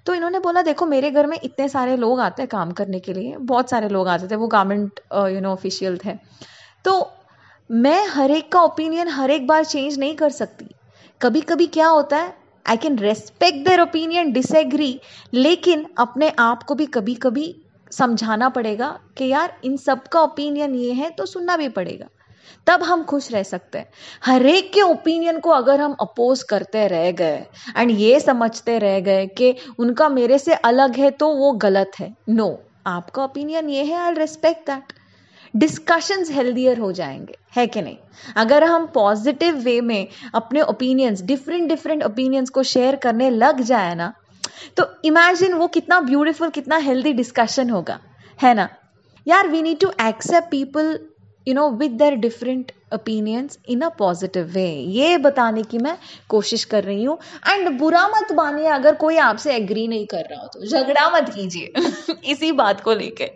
तो 0.06 0.14
इन्होंने 0.14 0.38
बोला, 0.38 0.62
देखो, 0.62 0.86
मेरे 0.86 1.10
घर 1.10 1.26
में 1.26 1.38
इतने 1.42 1.68
सारे 1.68 1.96
लोग 1.96 2.20
आते 2.20 2.42
हैं 2.42 2.48
काम 2.48 2.70
करने 2.72 3.00
के 3.00 3.12
लिए, 3.12 3.36
बहुत 3.36 3.70
सारे 3.70 3.88
लोग 3.88 4.08
आते 4.08 4.28
थे, 4.28 4.36
वो 4.36 4.46
गवर्नमेंट 4.48 5.00
यू 5.34 5.40
नो 5.40 5.52
ऑफिशियल 5.52 5.98
थे. 6.04 6.14
तो 6.84 7.10
मैं 7.70 8.06
हर 8.08 8.30
एक 8.30 8.50
का 8.52 8.60
ओपिनियन 8.62 9.08
हर 9.08 9.30
एक 9.30 9.46
बार 9.46 9.64
चेंज 9.64 9.98
नहीं 9.98 10.14
कर 10.16 10.30
सकती। 10.32 10.66
कभी 11.20 11.40
कभी 11.42 11.66
क्या 11.68 11.86
होता 11.88 12.16
है 12.16 12.36
I 12.66 12.76
can 12.76 12.98
respect 12.98 13.66
their 13.66 13.80
opinion 13.80 14.32
disagree 14.32 15.00
लेकिन 15.34 15.84
अपने 15.98 16.28
आप 16.38 16.62
को 16.62 16.74
भी 16.74 16.86
कभी 16.88 17.14
कभी 17.16 17.54
समझाना 17.92 18.48
पड़ेगा 18.48 18.88
कि 19.18 19.26
यार, 19.26 19.58
इन 19.64 19.76
सब 19.78 20.06
का 20.06 20.20
ओपिनियन 20.20 20.74
ये 20.74 20.92
है 20.92 21.10
तो 21.10 21.26
सुनना 21.26 21.56
भी 21.56 21.68
पड़ेगा। 21.70 22.06
तब 22.66 22.82
हम 22.82 23.02
खुश 23.04 23.30
रह 23.32 23.42
सकते 23.42 23.78
हैं। 23.78 23.88
हर 24.24 24.46
एक 24.46 24.72
के 24.72 24.82
ओपिनियन 24.82 25.38
को 25.38 25.50
अगर 25.50 25.80
हम 25.80 25.96
अपोज 26.00 26.42
करते 26.42 26.86
रह 26.88 27.10
गए 27.12 27.44
एंड 27.76 27.90
ये 27.90 28.20
समझते 28.20 28.78
रह 28.78 29.00
गए 29.00 29.26
कि 29.26 29.54
उनका 29.78 30.08
मेरे 30.08 30.38
से 30.38 30.54
अलग 30.54 30.96
है 30.96 31.10
तो 31.10 31.28
वो 31.28 31.52
गलत 31.52 31.90
है। 31.98 32.14
नो 32.28 32.44
no, 32.44 32.56
आपका 32.86 33.24
ओपिनियन 33.24 33.68
ये 33.70 33.84
है 33.84 33.96
I 33.96 34.14
respect 34.14 34.70
that 34.70 34.92
discussions 35.56 36.30
healthier 36.30 36.78
हो 36.78 36.92
जाएँगे 36.92 37.34
है 37.56 37.66
कि 37.66 37.82
नहीं? 37.82 37.96
अगर 38.36 38.64
हम 38.64 38.86
पॉजिटिव 38.86 39.56
वे 39.56 39.80
में 39.80 40.08
अपने 40.34 40.60
ओपिनियंस 40.62 41.22
डिफरेंट 41.22 41.68
डिफरेंट 41.68 42.02
ओपिनियंस 42.02 42.50
को 42.50 42.62
शेयर 42.62 42.96
करने 42.96 43.30
लग 43.30 43.60
जाए 43.60 43.94
ना 43.94 44.12
तो 44.76 44.84
इमेजिन 45.04 45.54
वो 45.54 45.66
कितना 45.68 46.00
ब्यूटीफुल 46.00 46.50
कितना 46.50 46.76
हेल्दी 46.76 47.12
डिस्कशन 47.12 47.70
होगा 47.70 47.98
है 48.42 48.54
ना? 48.54 48.68
यार 49.26 49.48
we 49.48 49.62
need 49.62 49.80
to 49.80 49.90
accept 50.00 50.50
people 50.50 50.98
you 51.48 51.54
know 51.54 51.70
with 51.70 51.90
their 51.90 52.14
different 52.14 52.72
opinions 52.94 53.58
in 53.68 53.80
a 53.80 53.88
positive 53.88 54.44
way 54.44 54.70
ये 54.70 55.18
बताने 55.18 55.62
की 55.62 55.78
मैं 55.78 55.98
कोशिश 56.28 56.64
कर 56.64 56.84
रही 56.84 57.04
हूँ। 57.04 57.18
एंड 57.50 57.78
बुरा 57.78 58.08
मत 58.08 58.32
मानिए, 58.32 58.66
अगर 58.66 58.94
कोई 58.94 59.16
आपसे 59.16 59.54
एग्री 59.54 59.88
नहीं 59.88 60.06
कर 60.06 60.18
रहा 60.18 60.40
हो 60.40 60.46
तो 60.46 60.66
झगड़ा 60.66 61.10
मत 61.10 61.28
कीजिए। 61.28 61.72
इसी 62.24 62.52
बात 62.52 62.80
को 62.80 62.94
लेके। 62.94 63.30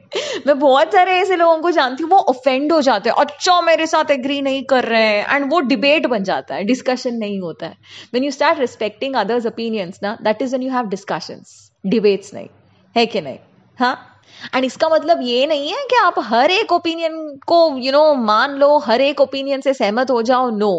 मैं 0.46 0.58
बहुत 0.58 0.92
सारे 0.92 1.12
ऐसे 1.12 1.36
लोगों 1.36 1.58
को 1.58 1.70
जानती 1.70 2.02
हूँ, 2.02 2.10
वो 2.10 2.18
ऑफेंड 2.18 2.72
हो 2.72 2.82
जाते 2.82 3.10
हैं 3.10 3.16
अच्छा 3.16 3.60
मेरे 3.60 3.86
साथ 3.86 4.10
एग्री 4.10 4.42
नहीं 4.42 4.62
कर 4.64 4.84
रहे 4.84 5.02
हैं। 5.02 5.36
एंड 5.36 5.52
वो 5.52 5.60
डिबेट 5.60 6.06
बन 6.06 6.24
जाता 6.24 6.54
है 6.54 6.64
डिस्कशन 6.64 7.14
नहीं 7.14 7.40
होता 7.40 7.66
है। 7.66 7.76
When 8.14 8.24
you 8.24 8.30
start 8.30 8.58
respecting 8.58 9.14
others 9.14 9.46
opinions 9.46 10.00
ना 10.02 10.18
that 10.22 10.42
is 10.42 10.56
when 10.56 10.62
you 10.62 10.72
have 10.72 10.86
discussions 10.86 11.72
debates 11.86 12.34
नहीं। 12.34 12.48
है 12.96 13.06
कि 13.06 13.20
नहीं? 13.20 13.38
हाँ? 13.78 14.11
एंड 14.54 14.64
इसका 14.64 14.88
मतलब 14.88 15.20
ये 15.22 15.46
नहीं 15.46 15.70
है 15.70 15.84
कि 15.90 15.96
आप 15.96 16.14
हर 16.18 16.50
एक 16.50 16.72
ओपिनियन 16.72 17.16
को 17.46 17.58
यू 17.68 17.82
you 17.82 17.92
नो 17.92 17.98
know, 18.00 18.16
मान 18.18 18.54
लो 18.56 18.76
हर 18.78 19.00
एक 19.00 19.20
ओपिनियन 19.20 19.60
से 19.60 19.74
सहमत 19.74 20.10
हो 20.10 20.22
जाओ 20.22 20.50
no 20.50 20.72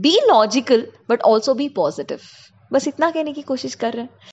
be 0.00 0.18
logical 0.28 0.86
but 1.10 1.22
also 1.22 1.54
be 1.54 1.68
positive 1.76 2.20
बस 2.72 2.88
इतना 2.88 3.10
कहने 3.10 3.32
की 3.32 3.42
कोशिश 3.42 3.74
कर 3.74 3.92
रहे 3.92 4.02
हैं। 4.02 4.30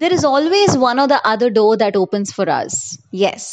There 0.00 0.12
is 0.12 0.26
always 0.26 0.76
one 0.76 1.00
of 1.00 1.08
the 1.10 1.20
other 1.26 1.48
door 1.50 1.76
that 1.76 1.96
open 1.96 2.24
for 2.36 2.48
us 2.48 2.80
yes 3.14 3.48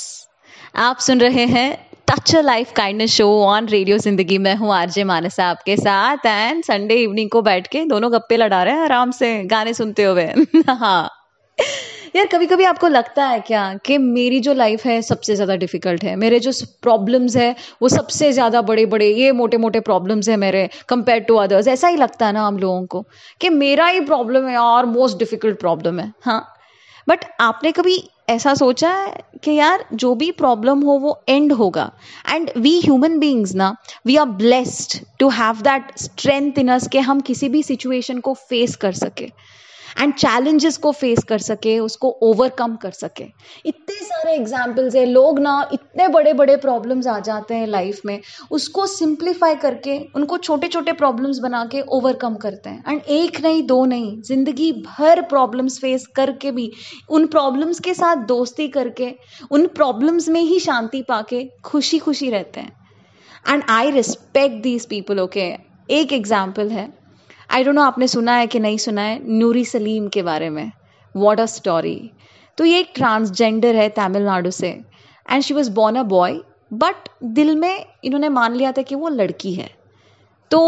आप 0.75 0.99
सुन 0.99 1.19
रहे 1.21 1.45
हैं 1.45 1.69
touch 2.09 2.35
a 2.35 2.41
life 2.41 2.71
kindness 2.71 3.11
show 3.11 3.27
on 3.43 3.67
radio 3.67 3.97
Zindagi 3.97 4.37
में 4.37 4.53
हूँ 4.55 4.73
आरजे 4.73 5.03
मानसा 5.03 5.45
आपके 5.45 5.75
साथ 5.77 6.25
एंड 6.25 6.63
संडे 6.63 6.95
इवनिंग 6.95 7.29
को 7.29 7.41
बैठ 7.41 7.67
के 7.67 7.83
दोनों 7.85 8.11
गप्पे 8.13 8.37
लड़ा 8.37 8.63
रहे 8.63 8.73
हैं 8.73 8.83
आराम 8.83 9.11
से 9.11 9.31
गाने 9.43 9.73
सुनते 9.73 10.03
हुए। 10.03 10.25
हाँ। 10.69 11.09
यार 12.15 12.25
कभी 12.27 12.45
कभी 12.47 12.63
आपको 12.63 12.87
लगता 12.87 13.25
है 13.27 13.39
क्या 13.39 13.63
कि 13.85 13.97
मेरी 13.97 14.39
जो 14.39 14.53
लाइफ 14.53 14.85
है 14.85 15.01
सबसे 15.01 15.35
ज़्यादा 15.35 15.55
डिफ़िकल्ट 15.55 16.03
है? 16.03 16.15
मेरे 16.15 16.39
जो 16.39 16.51
प्रॉब्लम्स 16.81 17.35
है, 17.37 17.55
वो 17.81 17.89
सबसे 17.89 18.31
ज़्यादा 18.31 18.61
बड़े 18.63 18.85
बड़े 18.85 19.09
ये 19.09 19.31
मोटे 19.33 19.57
मोटे 19.57 19.79
प्रॉब्लम्स 19.81 20.29
है 20.29 20.37
मेरे 20.37 20.69
कंपेयर 20.89 21.19
टू 21.23 21.35
अदर्स 21.37 21.67
ऐसा 21.67 21.87
ही 21.87 21.95
लगता 21.95 22.25
है 22.25 22.33
ना 22.33 22.45
हम 22.47 22.57
लोगों 22.57 22.85
को 22.85 23.05
कि 23.41 23.49
मेरा 23.51 23.87
ही 23.87 23.99
प्रॉब्लम 24.01 24.47
है 24.47 24.57
और 24.57 24.85
मोस्ट 24.87 25.17
डिफ़िकल्ट 25.19 25.59
प्रॉब्लम 25.59 25.99
है। 25.99 26.11
हाँ। 26.21 26.45
बट 27.07 27.25
आपने 27.41 27.71
कभी 27.71 27.97
ऐसा 28.29 28.53
सोचा 28.53 28.89
है 28.91 29.13
कि 29.43 29.51
यार, 29.51 29.85
जो 29.93 30.13
भी 30.15 30.31
प्रॉब्लम 30.33 30.81
हो, 30.81 30.97
वो 30.99 31.21
एंड 31.29 31.51
होगा? 31.53 31.91
एंड 32.29 32.49
वी 32.57 32.79
ह्यूमन 32.79 33.17
बींग्स 33.19 33.55
ना 33.55 33.75
we 34.05 34.15
are 34.17 34.25
blessed 34.37 34.99
to 35.19 35.29
have 35.29 35.61
that 35.63 35.97
strength 35.97 36.57
in 36.59 36.71
us 36.71 36.87
के 36.87 36.99
हम 37.01 37.19
किसी 37.21 37.49
भी 37.49 37.63
सिचुएशन 37.63 38.19
को 38.19 38.33
फेस 38.49 38.75
कर 38.75 38.91
सके। 38.95 39.29
एंड 39.97 40.13
चैलेंजेस 40.13 40.77
को 40.77 40.91
फेस 40.91 41.23
कर 41.23 41.37
सके, 41.37 41.77
उसको 41.79 42.09
ओवरकम 42.23 42.75
कर 42.75 42.91
सके। 42.91 43.23
इतने 43.65 43.95
सारे 43.97 44.33
एग्जाम्पल्स 44.35 44.95
है, 44.95 45.05
लोग 45.05 45.39
ना 45.39 45.69
इतने 45.73 46.07
बड़े 46.07 46.33
बड़े 46.33 46.55
प्रॉब्लम्स 46.57 47.07
आ 47.07 47.19
जाते 47.19 47.55
हैं 47.55 47.67
लाइफ 47.67 48.01
में, 48.05 48.19
उसको 48.51 48.85
सिंप्लीफाई 48.87 49.55
करके, 49.55 49.97
उनको 50.15 50.37
छोटे 50.37 50.67
छोटे 50.67 50.93
प्रॉब्लम्स 50.93 51.39
बना 51.39 51.63
के 51.65 51.81
ओवरकम 51.81 52.35
करते 52.35 52.69
हैं। 52.69 52.83
एंड 52.87 53.01
एक 53.01 53.39
नहीं, 53.41 53.63
दो 53.63 53.83
नहीं, 53.85 54.21
ज़िंदगी 54.21 54.71
भर 54.73 55.21
प्रॉब्लम्स 55.21 55.79
फेस 55.79 56.07
करके 56.07 56.51
भी, 56.51 56.71
उन 57.09 57.27
प्रॉब्लम्स 57.27 57.79
के 57.79 57.93
साथ 57.93 58.25
दोस्ती 58.25 58.67
करके, 58.67 59.13
उन 59.51 59.67
प्रॉब्लम्स 59.67 60.29
में 60.29 60.41
ही 60.41 60.59
शांति 60.59 61.01
पाके 61.01 61.43
खुशी 61.63 61.99
खुशी 61.99 62.29
रहते 62.29 62.59
हैं। 62.59 62.75
And 63.49 63.63
I 63.69 63.91
respect 63.91 64.61
these 64.63 64.85
people 64.85 65.19
okay 65.19 65.53
एक 65.89 66.13
एग्ज़ाम्पल 66.13 66.69
है। 66.69 66.96
आई 67.49 67.63
डोंट 67.63 67.75
नो 67.75 67.81
आपने 67.81 68.07
सुना 68.07 68.35
है 68.35 68.47
कि 68.47 68.59
नहीं 68.59 68.77
सुना 68.77 69.01
है, 69.01 69.19
नूरी 69.29 69.63
सलीम 69.65 70.07
के 70.07 70.21
बारे 70.23 70.49
में। 70.49 70.71
वॉट 71.15 71.39
अ 71.39 71.45
स्टोरी 71.47 72.11
तो 72.57 72.65
ये 72.65 72.79
एक 72.79 72.91
ट्रांसजेंडर 72.95 73.75
है 73.75 73.87
तमिलनाडु 73.89 74.51
से 74.51 74.69
and 75.25 75.43
she 75.43 75.53
was 75.53 75.71
born 75.71 75.95
a 75.95 76.03
boy 76.05 76.39
but 76.73 77.09
दिल 77.23 77.55
में 77.55 77.85
इन्होंने 78.03 78.29
मान 78.29 78.55
लिया 78.55 78.71
था 78.71 78.81
कि 78.81 78.95
वो 78.95 79.09
लड़की 79.09 79.53
है। 79.53 79.69
तो 80.51 80.59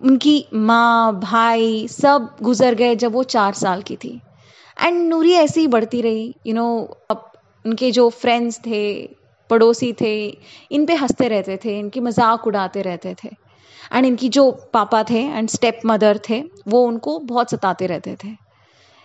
उनकी 0.00 0.44
माँ, 0.54 1.20
भाई 1.20 1.86
सब 1.88 2.28
गुजर 2.42 2.74
गए 2.74 2.94
जब 2.96 3.12
वो 3.12 3.22
चार 3.24 3.52
साल 3.54 3.82
की 3.82 3.96
थी। 3.96 4.20
एंड 4.76 5.08
नूरी 5.08 5.32
ऐसे 5.32 5.60
ही 5.60 5.66
बढ़ती 5.68 6.00
रही 6.02 6.34
यू 6.46 6.54
नो 6.54 6.66
अब 7.10 7.30
उनके 7.64 7.90
जो 7.90 8.08
फ्रेंड्स 8.10 8.58
थे, 8.58 9.06
पड़ोसी 9.50 9.92
थे, 9.92 10.14
इन 10.70 10.86
पे 10.86 10.94
हँसते 10.94 11.28
रहते 11.28 11.58
थे, 11.64 11.78
इनकी 11.78 12.00
मज़ाक 12.00 12.46
उड़ाते 12.46 12.82
रहते 12.82 13.14
थे। 13.24 13.28
एंड 13.90 14.06
इनकी 14.06 14.28
जो 14.28 14.50
पापा 14.72 15.02
थे 15.04 15.20
एंड 15.20 15.48
स्टेप 15.48 15.80
मदर 15.86 16.20
थे, 16.28 16.42
वो 16.68 16.82
उनको 16.86 17.18
बहुत 17.20 17.50
सताते 17.50 17.86
रहते 17.86 18.16
थे। 18.24 18.28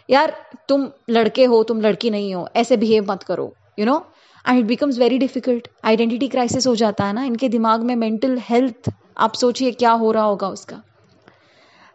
यार, 0.09 0.35
तुम 0.69 0.89
लड़के 1.09 1.45
हो, 1.45 1.63
तुम 1.63 1.81
लड़की 1.81 2.09
नहीं 2.09 2.33
हो, 2.35 2.47
ऐसे 2.55 2.77
बिहेव 2.77 3.11
मत 3.11 3.23
करो 3.23 3.53
you 3.79 3.85
know 3.85 3.97
and 4.45 4.59
it 4.59 4.65
becomes 4.65 4.97
very 4.99 5.17
difficult 5.17 5.67
identity 5.85 6.27
crisis 6.27 6.67
हो 6.67 6.75
जाता 6.75 7.05
है 7.05 7.13
ना, 7.13 7.23
इनके 7.23 7.49
दिमाग 7.49 7.83
में 7.83 7.95
मेंटल 7.95 8.37
हेल्थ 8.49 8.91
आप 9.17 9.33
सोचिए 9.35 9.71
क्या 9.73 9.91
हो 9.93 10.11
रहा 10.11 10.23
होगा 10.23 10.47
उसका। 10.49 10.81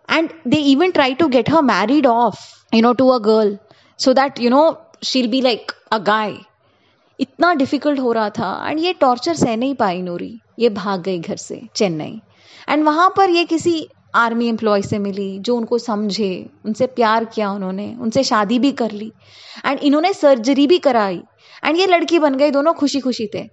And 0.09 0.31
they 0.47 0.57
even 0.71 0.91
try 0.91 1.15
to 1.15 1.29
get 1.29 1.51
her 1.51 1.63
married 1.63 2.07
off 2.07 2.39
you 2.73 2.83
know 2.83 2.93
to 2.93 3.09
a 3.09 3.19
girl 3.25 3.59
so 4.01 4.13
that 4.13 4.41
you 4.41 4.51
know 4.51 4.63
she'll 5.05 5.29
be 5.31 5.41
like 5.41 5.73
a 5.93 5.99
guy 6.07 6.35
इतना 7.19 7.53
डिफ़िकल्ट 7.55 8.01
हो 8.01 8.13
रहा 8.13 8.31
था 8.31 8.51
एंड 8.69 8.79
ये 8.81 8.93
टॉर्चर 9.01 9.35
सह 9.37 9.57
नहीं 9.57 9.75
पाई 9.75 10.01
नूरी, 10.03 10.41
ये 10.59 10.69
भाग 10.71 11.03
गई 11.03 11.19
घर 11.19 11.37
से, 11.37 11.61
चेन्नई। 11.77 12.21
एंड 12.71 12.85
वहाँ 12.85 13.13
पर 13.17 13.31
ये 13.31 13.45
किसी 13.45 13.89
आर्मी 14.15 14.49
एम्प्लॉय 14.49 14.83
से 14.83 14.99
मिली 14.99 15.39
जो 15.39 15.57
उनको 15.57 15.79
समझे, 15.79 16.51
उनसे 16.65 16.87
प्यार 16.87 17.25
किया 17.25 17.51
उन्होंने, 17.53 17.95
उनसे 18.01 18.23
शादी 18.25 18.59
भी 18.59 18.73
कर 18.73 18.91
ली 18.91 19.13
एंड 19.67 19.79
इन्होंने 19.79 20.13
सर्जरी 20.13 20.67
भी 20.67 20.79
कराई 20.79 21.21
एंड 21.65 21.77
ये 21.77 21.87
लड़की 21.87 22.19
बन 22.19 22.35
गई, 22.35 22.51
दोनों 22.51 22.75
खुशी 22.75 23.01
खुशी 23.01 23.29
थे। 23.35 23.49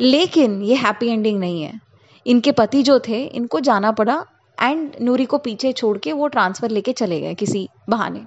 लेकिन 0.00 0.62
ये 0.62 0.74
हैप्पी 0.74 1.08
एंडिंग 1.08 1.38
नहीं 1.40 1.62
है। 1.62 1.80
इनके 2.26 2.52
पति 2.52 2.82
जो 2.82 2.98
थे, 2.98 3.24
इनको 3.24 3.60
जाना 3.60 3.92
पड़ा 3.92 4.24
एंड 4.58 4.92
नूरी 5.00 5.24
को 5.24 5.38
पीछे 5.38 5.72
छोड़ 5.72 5.96
के 5.98 6.12
वो 6.12 6.28
ट्रांसफ़र 6.28 6.70
लेके 6.70 6.92
चले 6.92 7.20
गए 7.20 7.34
किसी 7.34 7.68
बहाने। 7.88 8.24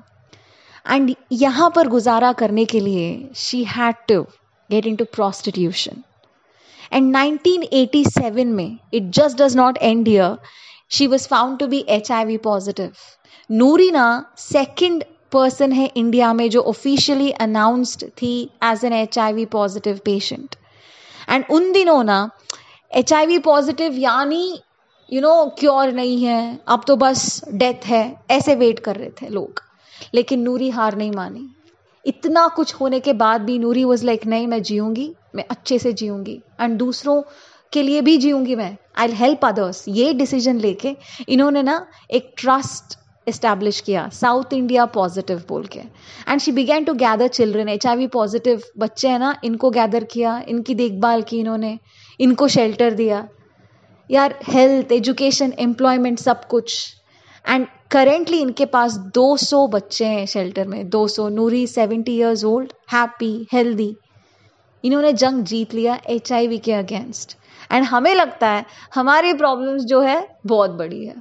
एंड 0.86 1.16
यहाँ 1.32 1.72
पर 1.76 1.88
गुजारा 1.88 2.32
करने 2.34 2.66
के 2.66 2.80
लिए 2.80 3.30
she 3.36 3.64
had 3.64 3.96
to 4.08 4.22
get 4.70 4.86
into 4.96 5.06
prostitution 5.06 6.04
And 6.92 7.14
1987 7.14 8.54
में, 8.56 8.80
it 8.92 9.12
just 9.12 9.38
does 9.38 9.56
not 9.56 9.78
end 9.82 10.08
here. 10.08 10.38
She 10.88 11.08
was 11.08 11.28
found 11.28 11.60
to 11.60 11.68
be 11.68 11.84
HIV 11.96 12.38
positive. 12.42 12.94
नूरीना 13.52 14.06
सेकंड 14.38 15.04
पर्सन 15.32 15.72
है 15.72 15.86
इंडिया 15.98 16.32
में 16.34 16.50
जो 16.50 16.62
ऑफिशियली 16.62 17.30
अनाउंस्ड 17.46 18.04
थी 18.22 18.32
as 18.64 18.86
an 18.86 18.94
H 18.94 19.18
I 19.20 19.34
V 19.34 19.46
positive 19.56 20.00
patient 20.06 20.56
and 21.30 21.46
उन 21.52 21.72
दिनों 21.72 22.04
ना 22.04 22.20
H 22.92 23.14
I 23.14 23.26
V 23.26 23.38
positive 23.48 23.98
यानी 24.00 24.60
यू 25.10 25.22
नो 25.22 25.34
क्योर 25.60 25.92
नहीं 25.94 26.24
है, 26.24 26.60
अब 26.68 26.84
तो 26.88 26.96
बस 26.96 27.42
डेथ 27.54 27.86
है, 27.86 28.04
ऐसे 28.32 28.56
वेट 28.56 28.80
कर 28.80 28.96
रहे 28.96 29.10
थे 29.22 29.30
लोग 29.30 29.62
लेकिन 30.14 30.42
नूरी 30.42 30.70
हार 30.70 30.98
नहीं 30.98 31.12
मानी 31.12 31.50
इतना 32.06 32.48
कुछ 32.56 32.74
होने 32.74 33.00
के 33.00 33.14
बाद 33.14 33.42
भी 33.42 33.58
नूरी 33.60 33.84
वॉज़ 33.84 34.06
लाइक 34.06 34.26
नहीं, 34.26 34.48
मैं 34.48 34.62
जीऊँगी 34.64 35.14
मैं 35.36 35.46
अच्छे 35.50 35.80
से 35.80 35.94
जीऊँगी 35.94 36.42
एंड 36.62 36.78
दूसरों 36.78 37.22
के 37.74 37.82
लिए 37.84 38.02
भी 38.02 38.18
जीऊँगी 38.18 38.56
मैं 38.56 38.76
आई 38.98 39.12
हेल्प 39.16 39.46
अदर्स 39.46 39.84
ये 39.88 40.14
डिसीज़न 40.14 40.60
लेके 40.60 40.96
इन्होंने 41.30 41.64
ना 41.64 41.86
एक 42.12 42.34
ट्रस्ट 42.38 42.98
इस्टेब्लिश 43.28 43.80
किया 43.82 44.08
साउथ 44.10 44.54
इंडिया 44.54 44.86
पॉजिटिव 44.86 45.44
बोल 45.50 45.66
के. 45.66 45.80
And 46.28 46.42
she 46.42 46.52
began 46.52 46.84
to 46.84 46.94
gather 46.94 47.28
children 47.28 47.70
H 47.70 47.88
I 47.88 47.96
V 47.96 48.08
positive 48.08 48.62
बच्चे 48.78 49.08
हैं 49.08 49.20
ना, 49.20 49.36
इनको 49.44 49.70
गैदर 49.70 50.04
किया, 50.04 50.44
इनकी 50.48 50.76
देखभाल 50.76 51.22
की 51.22 51.40
इन्होंने, 51.40 51.78
इनको 52.20 52.48
शेल्टर 52.48 52.94
दिया. 52.94 53.28
यार 54.10 54.40
हेल्थ 54.48 54.92
एजुकेशन 54.92 55.54
एम्प्लॉयमेंट 55.60 56.20
सब 56.20 56.46
कुछ. 56.46 56.96
एंड 57.46 57.68
करेंटली 57.92 58.40
इनके 58.42 58.66
पास 58.66 58.98
200 59.18 59.68
बच्चे 59.68 60.06
हैं 60.06 60.26
शेल्टर 60.26 60.68
में 60.68 60.90
200 60.90 61.30
Noori 61.30 61.66
70 61.68 62.10
years 62.10 62.44
old 62.46 62.74
happy 62.94 63.48
healthy 63.54 63.96
इन्होंने 64.84 65.14
जंग 65.14 65.44
जीत 65.44 65.74
लिया 65.74 66.00
एचआईवी 66.10 66.58
के 66.58 66.74
अगेंस्ट 66.74 67.38
एंड 67.72 67.86
हमें 67.86 68.16
लगता 68.16 68.48
है, 68.48 68.66
हमारी 68.96 69.34
प्रॉब्लम्स 69.34 69.84
जो 69.84 70.02
है, 70.02 70.38
बहुत 70.46 70.70
बड़ी 70.70 71.06
है। 71.06 71.16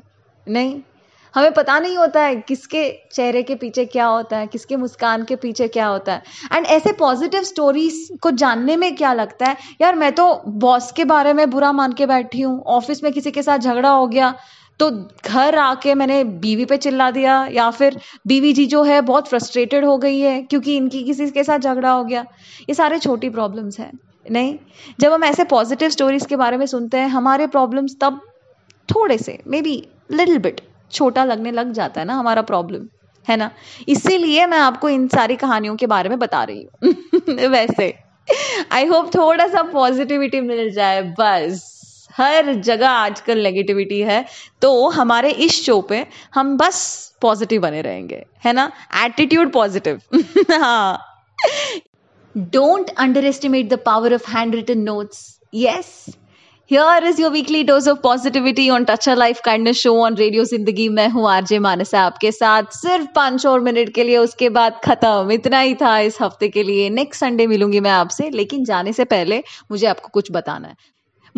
नहीं? 0.49 0.81
हमें 1.35 1.53
पता 1.53 1.79
नहीं 1.79 1.97
होता 1.97 2.21
है 2.23 2.37
किसके 2.37 2.91
चेहरे 3.13 3.43
के 3.43 3.55
पीछे 3.55 3.85
क्या 3.85 4.07
होता 4.07 4.37
है, 4.37 4.47
किसके 4.47 4.77
मुस्कान 4.77 5.25
के 5.25 5.37
पीछे 5.37 5.69
क्या 5.69 5.87
होता 5.87 6.13
है। 6.13 6.23
एंड 6.53 6.67
ऐसे 6.67 6.93
पॉजिटिव 6.93 7.43
स्टोरीज 7.43 8.09
को 8.23 8.31
जानने 8.31 8.77
में 8.77 8.97
क्या 8.97 9.13
लगता 9.13 9.47
है? 9.47 9.57
यार, 9.81 9.95
मैं 9.95 10.13
तो 10.13 10.43
बॉस 10.49 10.93
के 10.93 11.05
बारे 11.05 11.33
में 11.33 11.51
बुरा 11.51 11.73
मान 11.73 11.93
के 11.93 12.07
बैठी 12.07 12.41
हूँ 12.41 12.63
ऑफ़िस 12.67 13.05
में 13.05 13.13
किसी 13.13 13.31
के 13.31 13.43
साथ 13.43 13.59
झगड़ा 13.59 13.91
हो 13.91 14.07
गया 14.07 14.35
तो 14.81 14.91
घर 15.27 15.59
आके 15.59 15.95
मैंने 15.95 16.25
बीवी 16.25 16.65
पे 16.65 16.77
चिल्ला 16.77 17.11
दिया 17.11 17.47
या 17.53 17.71
फिर 17.71 18.01
बीवी 18.27 18.53
जी 18.53 18.67
जो 18.67 18.83
है 18.83 19.01
बहुत 19.01 19.29
फ्रस्ट्रेटेड 19.29 19.85
हो 19.85 19.99
गई 19.99 20.19
है 20.21 20.43
क्योंकि 20.43 20.77
इनकी 20.77 21.03
किसी 21.05 21.31
के 21.31 21.45
साथ 21.45 21.59
झगड़ा 21.59 21.91
हो 21.91 22.05
गया। 22.05 22.25
ये 22.69 22.75
सारे 22.75 22.99
छोटी 22.99 23.31
प्रॉब्लम्स 23.31 23.81
हैं, 23.81 23.99
नहीं? 24.31 24.59
जब 25.01 25.13
हम 25.13 25.25
ऐसे 25.25 25.45
पॉजिटिव 25.45 25.89
स्टोरीज 25.91 26.27
के 26.27 26.37
बारे 26.37 26.57
में 26.57 26.67
सुनते 26.67 26.97
हैं, 26.99 27.09
हमारे 27.09 27.47
प्रॉब्लम्स 27.47 27.97
तब 28.01 28.21
थोड़े 28.89 29.19
से 29.19 29.39
मे 29.47 29.63
बी 29.63 29.89
लिटिल 30.13 30.39
बिट 30.39 30.61
छोटा 30.93 31.25
लगने 31.25 31.51
लग 31.51 31.73
जाता 31.73 32.01
है 32.01 32.07
ना 32.07 32.15
हमारा 32.15 32.43
प्रॉब्लम 32.43 32.87
है 33.29 33.37
ना? 33.37 33.51
इसीलिए 33.89 34.47
मैं 34.47 34.59
आपको 34.59 34.89
इन 34.89 35.09
सारी 35.09 35.37
कहानियों 35.37 35.77
के 35.77 35.87
बारे 35.87 36.09
में 36.09 36.19
बता 36.19 36.45
रही 36.45 36.63
हूँ। 36.63 36.93
वैसे 37.49 37.95
आई 38.73 38.87
होप 38.87 39.15
थोड़ा 39.15 39.47
सा 39.49 39.63
पॉजिटिविटी 39.63 40.41
मिल 40.41 40.71
जाए, 40.71 41.03
बस। 41.03 41.78
हर 42.19 42.53
जगह 42.55 42.89
आजकल 42.89 43.43
नेगेटिविटी 43.43 44.01
है 44.01 44.25
तो 44.63 44.89
हमारे 44.89 45.31
इस 45.31 45.65
शो 45.65 45.81
पे 45.81 46.07
हम 46.35 46.57
बस 46.57 46.81
पॉजिटिव 47.23 47.63
बने 47.63 47.83
रहेंगे, 47.83 48.25
है 48.45 48.53
ना? 48.53 48.71
एटीट्यूड 49.05 49.53
पॉजिटिव 49.53 50.01
हाँ. 50.51 50.99
Don't 52.35 52.91
underestimate 53.25 53.69
the 53.69 53.79
power 53.87 54.15
of 54.15 54.31
handwritten 54.55 54.79
notes 54.79 55.39
yes 55.55 56.09
is 56.71 57.19
your 57.19 57.31
weekly 57.31 57.61
dose 57.65 57.87
of 57.87 58.03
positivity 58.03 58.65
on 58.71 58.85
Touch 58.85 59.07
a 59.07 59.15
Life 59.15 59.39
Kindness 59.43 59.79
Show 59.79 59.93
on 60.01 60.17
Radio 60.17 60.45
ज़िंदगी 60.45 60.89
मैं 60.89 61.09
हूँ 61.09 61.31
आरजे 61.31 61.59
मानसा 61.59 62.01
आपके 62.01 62.33
साथ। 62.33 62.63
सिर्फ़ 62.73 63.07
पाँच 63.15 63.47
और 63.47 63.61
मिनट 63.61 63.95
के 63.95 64.05
लिए, 64.05 64.17
उसके 64.17 64.49
बाद 64.49 64.81
खत्म। 64.85 65.31
इतना 65.31 65.61
ही 65.61 65.75
था 65.75 65.99
इस 65.99 66.21
हफ़्ते 66.21 66.49
के 66.49 66.63
लिए। 66.63 66.91
नेक्स्ट 66.91 67.21
संडे 67.21 67.47
मिलूँगी 67.47 67.81
मैं 67.81 67.91
आपसे, 67.91 68.31
लेकिन 68.31 68.65
जाने 68.65 68.93
से 68.93 69.05
पहले 69.05 69.43
मुझे 69.71 69.87
आपको 69.87 70.09
कुछ 70.09 70.33
बताना 70.33 70.69
है। 70.69 70.75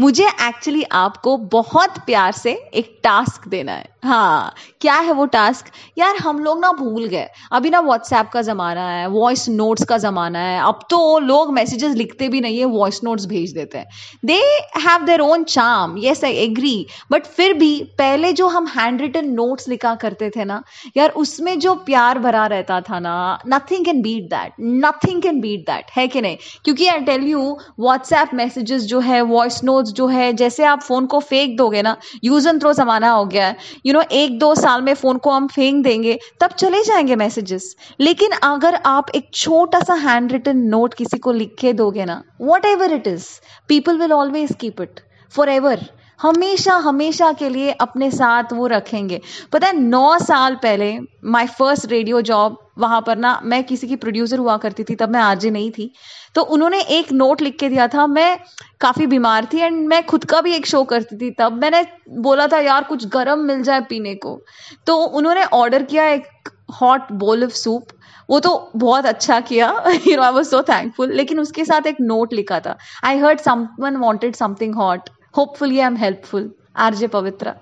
मुझे 0.01 0.25
एक्चुअली 0.25 0.83
आपको 0.93 1.37
बहुत 1.53 1.99
प्यार 2.07 2.33
से 2.33 2.53
एक 2.75 2.99
टास्क 3.05 3.49
देना 3.49 3.73
है। 3.73 3.89
हाँ 4.05 4.55
क्या 4.81 4.95
है 4.97 5.13
वो 5.13 5.25
टास्क 5.27 5.67
यार, 5.99 6.17
हम 6.17 6.39
लोग 6.41 6.61
ना 6.61 6.71
भूल 6.73 7.07
गए। 7.07 7.27
अभी 7.53 7.71
ना 7.71 7.81
व्हाट्सएप 7.81 8.29
का 8.33 8.43
ज़माना 8.43 8.89
है 8.89 9.07
वॉइस 9.09 9.49
नोट्स 9.49 9.85
का 9.85 9.99
ज़माना 9.99 10.39
है। 10.39 10.61
अब 10.61 10.79
तो 10.91 11.19
लोग 11.19 11.53
मैसेजेस 11.55 11.95
लिखते 11.97 12.29
भी 12.29 12.41
नहीं 12.41 12.59
है 12.59 12.65
वॉइस 12.67 13.01
नोट्स 13.05 13.27
भेज 13.27 13.53
देते 13.53 13.79
हैं। 13.79 13.87
They 14.25 14.39
have 14.79 15.05
their 15.07 15.21
own 15.21 15.45
charm 15.47 15.97
yes 15.99 16.25
I 16.25 16.37
agree 16.45 16.87
but 17.13 17.27
फिर 17.27 17.53
भी 17.55 17.73
पहले 17.99 18.33
जो 18.33 18.47
हम 18.49 18.67
हैंड 18.69 19.01
रिटन 19.01 19.29
नोट्स 19.31 19.69
लिखा 19.69 19.95
करते 19.97 20.31
थे 20.31 20.45
ना, 20.45 20.63
यार, 20.97 21.11
उसमें 21.11 21.59
जो 21.59 21.75
प्यार 21.85 22.19
भरा 22.19 22.47
रहता 22.47 22.81
था 22.81 22.99
ना 23.01 23.39
nothing 23.49 23.85
can 23.85 24.03
beat 24.03 24.31
that 24.31 24.53
nothing 24.61 25.23
can 25.23 25.41
beat 25.41 25.61
that 25.61 25.91
है 25.97 26.09
कि 26.09 26.21
नहीं? 26.21 26.37
क्योंकि 26.65 26.87
I 26.87 27.01
tell 27.03 27.25
you 27.25 27.57
WhatsApp 27.81 28.35
messages 28.35 28.83
जो 28.85 29.01
है 29.01 29.21
वॉइस 29.23 29.63
नोट्स 29.65 29.90
जो 29.93 30.07
है, 30.07 30.33
जैसे 30.33 30.65
आप 30.65 30.81
फ़ोन 30.83 31.07
को 31.07 31.21
फेंक 31.21 31.57
दोगे 31.59 31.83
ना 31.83 31.97
यूज़ 32.25 32.49
एंड 32.49 32.61
थ्रो 32.61 32.73
ज़माना 32.73 33.11
हो 33.11 33.25
गया 33.25 33.47
है। 33.47 33.57
यू 33.87 33.93
नो 33.93 34.03
एक 34.13 34.39
दो 34.39 34.55
साल 34.55 34.83
में 34.83 34.93
फ़ोन 34.95 35.19
को 35.19 35.31
हम 35.31 35.47
फेंक 35.49 35.83
देंगे, 35.85 36.19
तब 36.41 36.51
चले 36.53 36.83
जाएँगे 36.85 37.17
मैसेजेस 37.17 37.75
लेकिन 38.01 38.33
अगर 38.43 38.75
आप 38.87 39.11
एक 39.15 39.31
छोटा 39.35 39.81
सा 39.81 39.95
हैंड 40.01 40.33
रिटन 40.33 40.59
नोट 40.69 40.95
किसी 40.95 41.19
को 41.19 41.33
लिख 41.33 41.55
के 41.61 41.73
दोगे 41.73 42.05
ना 42.05 42.23
whatever 42.67 42.93
it 42.93 43.07
is 43.07 43.27
people 43.69 43.99
will 43.99 44.13
always 44.13 44.55
keep 44.61 44.81
it 44.81 45.01
forever 45.49 45.85
हमेशा 46.21 46.75
हमेशा 46.79 47.33
के 47.33 47.49
लिए 47.49 47.71
अपने 47.81 48.11
साथ 48.11 48.53
वो 48.53 48.67
रखेंगे। 48.67 49.21
पता 49.53 49.67
है, 49.67 49.77
नौ 49.77 50.19
साल 50.19 50.55
पहले 50.63 50.99
माय 51.27 51.47
फ़र्स्ट 51.49 51.87
रेडियो 51.87 52.21
जॉब 52.23 52.59
वहाँ 52.79 53.01
पर 53.07 53.19
ना 53.19 53.41
मैं 53.45 53.63
किसी 53.65 53.89
की 53.89 53.97
प्रोड्यूसर 53.97 54.39
हुआ 54.39 54.57
करती 54.57 54.85
थी, 54.85 54.95
तब 54.95 55.11
मैं 55.11 55.21
आज 55.21 55.47
नहीं 55.47 55.71
थी। 55.71 55.91
तो 56.35 56.43
उन्होंने 56.55 56.81
एक 56.91 57.13
नोट 57.13 57.43
लिख 57.43 57.57
के 57.59 57.69
दिया 57.69 57.87
था, 57.89 58.07
मैं 58.07 58.39
काफ़ी 58.81 59.07
बीमार 59.07 59.49
थी 59.53 59.59
एंड 59.59 59.87
मैं 59.89 60.05
खुद 60.07 60.25
का 60.25 60.41
भी 60.41 60.55
एक 60.55 60.67
शो 60.67 60.83
करती 60.85 61.17
थी, 61.17 61.31
तब 61.31 61.61
मैंने 61.63 61.85
बोला 62.21 62.47
था, 62.47 62.59
यार, 62.61 62.85
कुछ 62.85 63.07
गर्म 63.09 63.45
मिल 63.45 63.63
जाए 63.63 63.81
पीने 63.81 64.15
को। 64.17 64.39
तो 64.87 64.97
उन्होंने 64.97 65.45
ऑर्डर 65.55 65.83
किया 65.83 66.09
एक 66.09 66.49
हॉट 66.81 67.13
बोल 67.15 67.45
ऑफ़ 67.45 67.53
सूप 67.53 67.87
वो 68.29 68.39
तो 68.41 68.51
बहुत 68.77 69.07
अच्छा 69.07 69.39
किया 69.41 69.69
you 70.07 70.17
know 70.17 70.23
I 70.23 70.33
was 70.33 70.49
so 70.49 70.61
thankful 70.63 71.13
लेकिन 71.13 71.41
उसके 71.41 71.65
साथ 71.65 71.87
एक 71.87 71.97
नोट 72.01 72.33
लिखा 72.33 72.59
था 72.61 72.77
I 73.05 73.19
heard 73.19 73.41
someone 73.41 73.97
wanted 73.97 74.37
something 74.37 74.75
hot 74.75 75.09
hopefully 75.35 75.79
I 75.81 75.87
am 75.87 75.97
helpful 75.97 76.51
RJ 76.77 77.07
Pavitra 77.07 77.55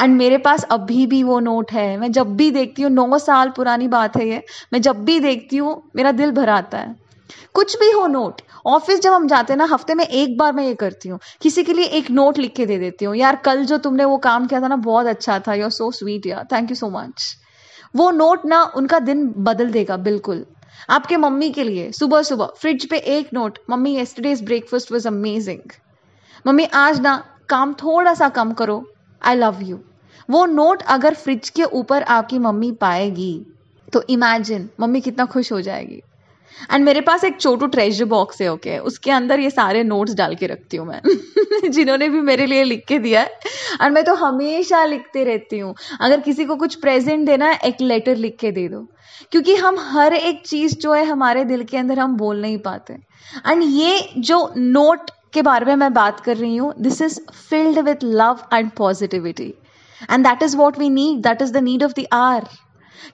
and 0.00 0.16
मेरे 0.16 0.38
पास 0.38 0.64
अभी 0.64 1.06
भी 1.06 1.22
वो 1.22 1.38
नोट 1.40 1.72
है। 1.72 1.96
मैं 1.96 2.10
जब 2.12 2.34
भी 2.36 2.50
देखती 2.50 2.82
हूँ, 2.82 2.90
नौ 2.90 3.18
साल 3.18 3.50
पुरानी 3.50 3.88
बात 3.88 4.16
है 4.16 4.28
ये। 4.28 4.42
मैं 4.72 4.80
जब 4.82 5.04
भी 5.04 5.18
देखती 5.20 5.56
हूँ, 5.56 5.82
मेरा 5.96 6.12
दिल 6.12 6.30
भर 6.30 6.48
आता 6.48 6.78
है। 6.78 6.94
कुछ 7.54 7.78
भी 7.78 7.90
हो 7.90 8.06
नोट 8.06 8.40
ऑफ़िस 8.66 9.00
जब 9.00 9.12
हम 9.12 9.26
जाते 9.28 9.52
हैं 9.52 9.58
ना, 9.58 9.64
हफ़्ते 9.64 9.94
में 9.94 10.04
एक 10.04 10.36
बार 10.38 10.52
मैं 10.52 10.64
ये 10.64 10.74
करती 10.74 11.08
हूँ। 11.08 11.18
किसी 11.40 11.62
के 11.64 11.72
लिए 11.72 11.84
एक 11.84 12.10
नोट 12.10 12.38
लिख 12.38 12.54
के 12.54 12.66
दे 12.66 12.78
देती 12.78 13.04
हूँ। 13.04 13.16
यार, 13.16 13.36
कल 13.36 13.64
जो 13.64 13.78
तुमने 13.78 14.04
वो 14.04 14.16
काम 14.18 14.46
किया 14.46 14.60
था 14.60 14.68
ना, 14.68 14.76
बहुत 14.76 15.06
अच्छा 15.06 15.38
था। 15.38 15.54
यू 15.54 15.64
आर 15.64 15.70
सो 15.70 15.90
स्वीट 15.90 16.26
यार। 16.26 16.46
थैंक 16.52 16.70
यू 16.70 16.76
सो 16.76 16.90
मच 16.90 17.36
वो 17.94 18.10
नोट 18.10 18.44
ना, 18.46 18.62
उनका 18.76 18.98
दिन 18.98 19.32
बदल 19.38 19.70
देगा, 19.70 19.96
बिल्कुल। 19.96 20.44
आपके 20.90 21.16
मम्मी 21.16 21.50
के 21.50 21.64
लिए 21.64 21.90
सुबह 21.92 22.22
सुबह 22.22 22.52
फ्रिज 22.56 22.88
पे 22.90 22.98
एक 23.16 23.28
note 23.34 23.58
mummy 23.70 23.94
yesterday's 23.94 24.44
breakfast 24.44 24.92
was 24.92 25.08
amazing 25.08 25.72
mummy, 26.46 26.64
आज 26.64 27.00
ना 27.00 27.24
काम 27.48 27.72
थोड़ा 27.72 28.14
सा 28.14 28.28
कम 28.28 28.52
करो। 28.52 28.92
आई 29.22 29.34
लव 29.34 29.58
यू 29.62 29.80
वो 30.30 30.46
नोट 30.46 30.82
अगर 30.82 31.14
फ्रिज 31.14 31.48
के 31.48 31.62
ऊपर 31.62 32.02
आपकी 32.02 32.38
मम्मी 32.38 32.72
पाएगी 32.72 33.46
तो 33.92 34.02
इमेजिन 34.10 34.68
मम्मी 34.80 35.00
कितना 35.00 35.24
खुश 35.24 35.52
हो 35.52 35.60
जाएगी। 35.60 36.02
एंड 36.72 36.84
मेरे 36.84 37.00
पास 37.00 37.24
एक 37.24 37.40
छोटू 37.40 37.66
ट्रेजर 37.66 38.04
बॉक्स 38.04 38.42
है 38.42 38.52
ओके 38.52 38.70
okay? 38.70 38.86
उसके 38.86 39.10
अंदर 39.10 39.40
ये 39.40 39.50
सारे 39.50 39.82
नोट्स 39.82 40.14
डाल 40.14 40.34
के 40.34 40.46
रखती 40.46 40.76
हूँ 40.76 40.86
मैं। 40.86 41.02
जिन्होंने 41.70 42.08
भी 42.08 42.20
मेरे 42.20 42.46
लिए 42.46 42.64
लिख 42.64 42.84
के 42.88 42.98
दिया 42.98 43.20
है। 43.20 43.26
एंड 43.82 43.94
मैं 43.94 44.04
तो 44.04 44.14
हमेशा 44.14 44.84
लिखती 44.84 45.24
रहती 45.24 45.58
हूँ। 45.58 45.74
अगर 46.00 46.20
किसी 46.20 46.44
को 46.44 46.56
कुछ 46.56 46.74
प्रेजेंट 46.74 47.26
देना 47.26 47.46
है, 47.46 47.58
एक 47.64 47.76
लेटर 47.80 48.16
लिख 48.16 48.36
के 48.40 48.50
दे 48.50 48.68
दो। 48.68 48.86
क्योंकि 49.30 49.54
हम 49.54 49.76
हर 49.78 50.14
एक 50.14 50.46
चीज़ 50.46 50.76
जो 50.76 50.92
है, 50.92 51.04
हमारे 51.04 51.44
दिल 51.44 51.64
के 51.64 51.76
अंदर 51.76 51.98
हम 51.98 52.16
बोल 52.16 52.42
नहीं 52.42 52.58
पाते। 52.58 52.94
एंड 53.50 53.62
ये 53.62 54.10
जो 54.18 54.52
नोट 54.56 55.10
के 55.32 55.42
बारे 55.42 55.66
में 55.66 55.76
मैं 55.76 55.92
बात 55.92 56.20
कर 56.20 56.36
रही 56.36 56.56
हूँ। 56.56 56.72
This 56.80 57.02
is 57.02 57.20
filled 57.50 57.78
with 57.78 58.04
love 58.04 58.40
and 58.54 58.70
positivity 58.70 59.54
and 60.10 60.26
that 60.26 60.42
is 60.42 60.56
what 60.56 60.78
we 60.78 60.90
need 60.90 61.22
that 61.22 61.42
is 61.42 61.52
the 61.52 61.56
need 61.56 61.84
of 61.84 61.92
the 62.00 62.06
hour 62.12 62.48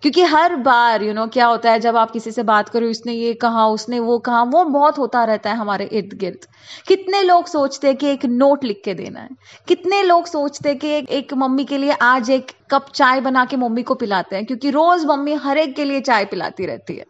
क्योंकि 0.03 0.23
हर 0.23 0.55
बार 0.57 1.03
यू 1.03 1.09
you 1.09 1.15
नो 1.17 1.21
know, 1.21 1.33
क्या 1.33 1.47
होता 1.47 1.71
है 1.71 1.81
जब 1.81 1.97
आप 1.97 2.11
किसी 2.11 2.31
से 2.31 2.43
बात 2.43 2.69
करो 2.69 2.87
उसने 2.87 3.13
ये 3.13 3.33
कहा 3.35 3.67
उसने 3.67 4.01
वो 4.01 4.19
कहा 4.19 4.43
वो 4.43 4.65
बहुत 4.65 4.99
होता 4.99 5.25
रहता 5.25 5.51
है 5.51 5.57
हमारे 5.57 5.85
इर्द 5.85 6.19
गिर्द। 6.19 6.47
कितने 6.89 7.23
लोग 7.23 7.47
सोचते 7.47 7.87
हैं 7.87 7.97
कि 7.97 8.07
एक 8.07 8.25
नोट 8.25 8.65
लिख 8.65 8.83
के 8.85 8.95
देना 8.95 9.21
है? 9.21 9.29
कितने 9.69 10.03
लोग 10.03 10.27
सोचते 10.27 10.69
हैं 10.69 10.79
कि 10.79 10.89
एक, 10.89 11.11
एक 11.11 11.35
मम्मी 11.35 11.65
के 11.65 11.79
लिए 11.79 11.91
आज 11.91 12.31
एक 12.31 12.53
कप 12.71 12.87
चाय 12.95 13.21
बना 13.21 13.45
के 13.45 13.57
मम्मी 13.57 13.83
को 13.83 13.95
पिलाते 13.95 14.37
हैं? 14.37 14.47
क्योंकि 14.47 14.71
रोज 14.71 15.05
मम्मी 15.05 15.35
हर 15.35 15.59
एक 15.59 15.77
के 15.77 15.85
लिए 15.85 16.01
चाय 16.01 16.25
पिलाती 16.25 16.67
रहती 16.67 16.97
है। 16.97 17.05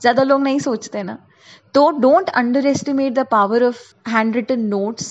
ज़्यादा 0.00 0.22
लोग 0.22 0.42
नहीं 0.42 0.58
सोचते 0.60 1.02
ना। 1.02 1.18
तो 1.74 1.90
don't 2.00 2.28
underestimate 2.66 3.12
the 3.14 3.26
power 3.30 3.64
of 3.64 3.82
handwritten 4.36 4.60
notes 4.68 5.08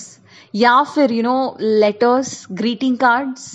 या 0.54 0.82
फिर 0.84 1.12
you 1.12 1.22
know 1.22 1.56
letters 1.60 2.46
greeting 2.52 2.96
cards 2.98 3.46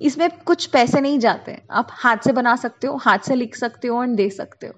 इसमें 0.00 0.28
कुछ 0.46 0.66
पैसे 0.66 1.00
नहीं 1.00 1.18
जाते। 1.18 1.56
आप 1.72 1.88
हाथ 1.92 2.16
से 2.24 2.32
बना 2.32 2.54
सकते 2.56 2.86
हो, 2.86 2.96
हाथ 2.96 3.18
से 3.18 3.34
लिख 3.34 3.56
सकते 3.56 3.88
हो 3.88 4.02
एंड 4.02 4.16
दे 4.16 4.28
सकते 4.30 4.66
हो। 4.66 4.72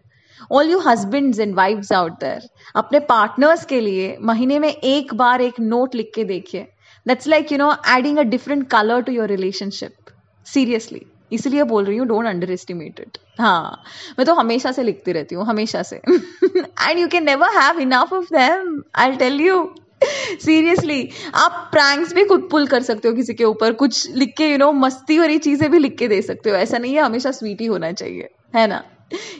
All 0.50 0.70
you 0.70 0.78
husband 0.80 1.38
and 1.40 1.54
wifes 1.54 1.92
out 1.92 2.12
there 2.20 2.48
अपने 2.76 3.00
पार्टनर्स 3.06 3.64
के 3.64 3.80
लिए 3.80 4.16
महीने 4.22 4.58
में 4.58 4.68
एक 4.68 5.14
बार 5.14 5.40
एक 5.42 5.60
नोट 5.62 5.94
लिख 5.94 6.10
के 6.14 6.24
देखिए। 6.24 6.66
That's 7.06 7.26
like 7.28 7.52
you 7.52 7.58
know 7.58 7.72
adding 7.88 8.18
a 8.18 8.22
different 8.24 8.68
colour 8.70 9.02
to 9.02 9.12
your 9.12 9.28
relationship 9.28 10.14
seriously 10.46 11.06
इसलिए 11.32 11.62
बोल 11.64 11.84
रही 11.84 11.96
हूँ 11.96 12.06
डोंट 12.06 12.26
अंडर 12.26 12.50
एस्टिमेट 12.52 13.00
इट 13.00 13.18
हाँ 13.38 13.82
मैं 14.18 14.26
तो 14.26 14.34
हमेशा 14.34 14.72
से 14.72 14.82
लिखती 14.82 15.12
रहती 15.12 15.34
हूँ, 15.34 15.46
हमेशा 15.46 15.82
से. 15.82 15.96
And 15.96 16.98
you 16.98 17.08
can 17.08 17.24
never 17.24 17.58
have 17.58 17.78
enough 17.80 18.12
of 18.12 18.34
them 18.34 18.82
I 18.96 19.16
tell 19.16 19.40
you 19.40 19.64
seriously 20.40 21.08
आप 21.34 21.68
प्रैंक्स 21.72 22.12
भी 22.14 22.24
खुद 22.24 22.48
पुल 22.50 22.66
कर 22.66 22.82
सकते 22.82 23.08
हो 23.08 23.14
किसी 23.14 23.34
के 23.34 23.44
ऊपर, 23.44 23.72
कुछ 23.72 24.10
लिख 24.12 24.34
के 24.38 24.50
यू 24.50 24.58
नो 24.58 24.70
मस्ती 24.74 25.18
वाली 25.18 25.38
चीज़ें 25.38 25.70
भी 25.70 25.78
लिख 25.78 25.96
के 25.98 26.08
दे 26.08 26.20
सकते 26.22 26.50
हो, 26.50 26.56
ऐसा 26.56 26.78
नहीं 26.78 26.94
है 26.94 27.02
हमेशा 27.02 27.30
स्वीट 27.32 27.60
ही 27.60 27.66
होना 27.66 27.92
चाहिए, 27.92 28.28
है 28.56 28.66
ना? 28.66 28.82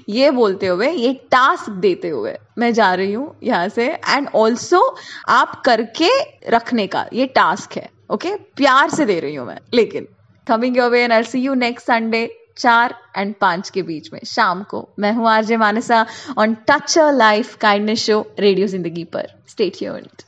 ये 0.08 0.30
बोलते 0.30 0.66
हुए, 0.66 0.88
ये 0.88 1.12
टास्क 1.30 1.70
देते 1.80 2.08
हुए 2.08 2.36
मैं 2.58 2.72
जा 2.74 2.92
रही 2.94 3.12
हूँ 3.12 3.34
यहाँ 3.42 3.68
से 3.68 3.86
एंड 3.86 4.28
ऑल्सो 4.34 4.80
आप 5.28 5.60
करके 5.64 6.08
रखने 6.50 6.86
का 6.86 7.06
ये 7.12 7.26
टास्क 7.36 7.76
है 7.76 7.88
ओके 8.10 8.28
okay? 8.28 8.40
प्यार 8.56 8.90
से 8.90 9.04
दे 9.06 9.18
रही 9.20 9.34
हूँ 9.34 9.46
मैं, 9.46 9.58
लेकिन 9.74 10.06
coming 10.46 10.76
your 10.76 10.90
way 10.90 11.02
and 11.02 11.12
I 11.12 11.22
see 11.22 11.40
you 11.40 11.54
next 11.54 11.86
Sunday 11.86 12.28
चार 12.56 12.94
एंड 13.16 13.34
पाँच 13.40 13.70
के 13.70 13.82
बीच 13.82 14.12
में। 14.12 14.20
शाम 14.26 14.62
को। 14.62 14.88
मैं 14.98 15.12
हूँ 15.12 15.28
RJ 15.28 15.56
Mansa 15.56 16.04
on 16.38 16.56
touch 16.68 16.98
a 16.98 17.10
life 17.10 17.56
kindness 17.56 18.04
show 18.06 18.24
radio 18.40 18.66
Zindagi 18.66 19.04
पर। 19.04 19.32
Stay 19.48 19.78
tuned 19.78 20.22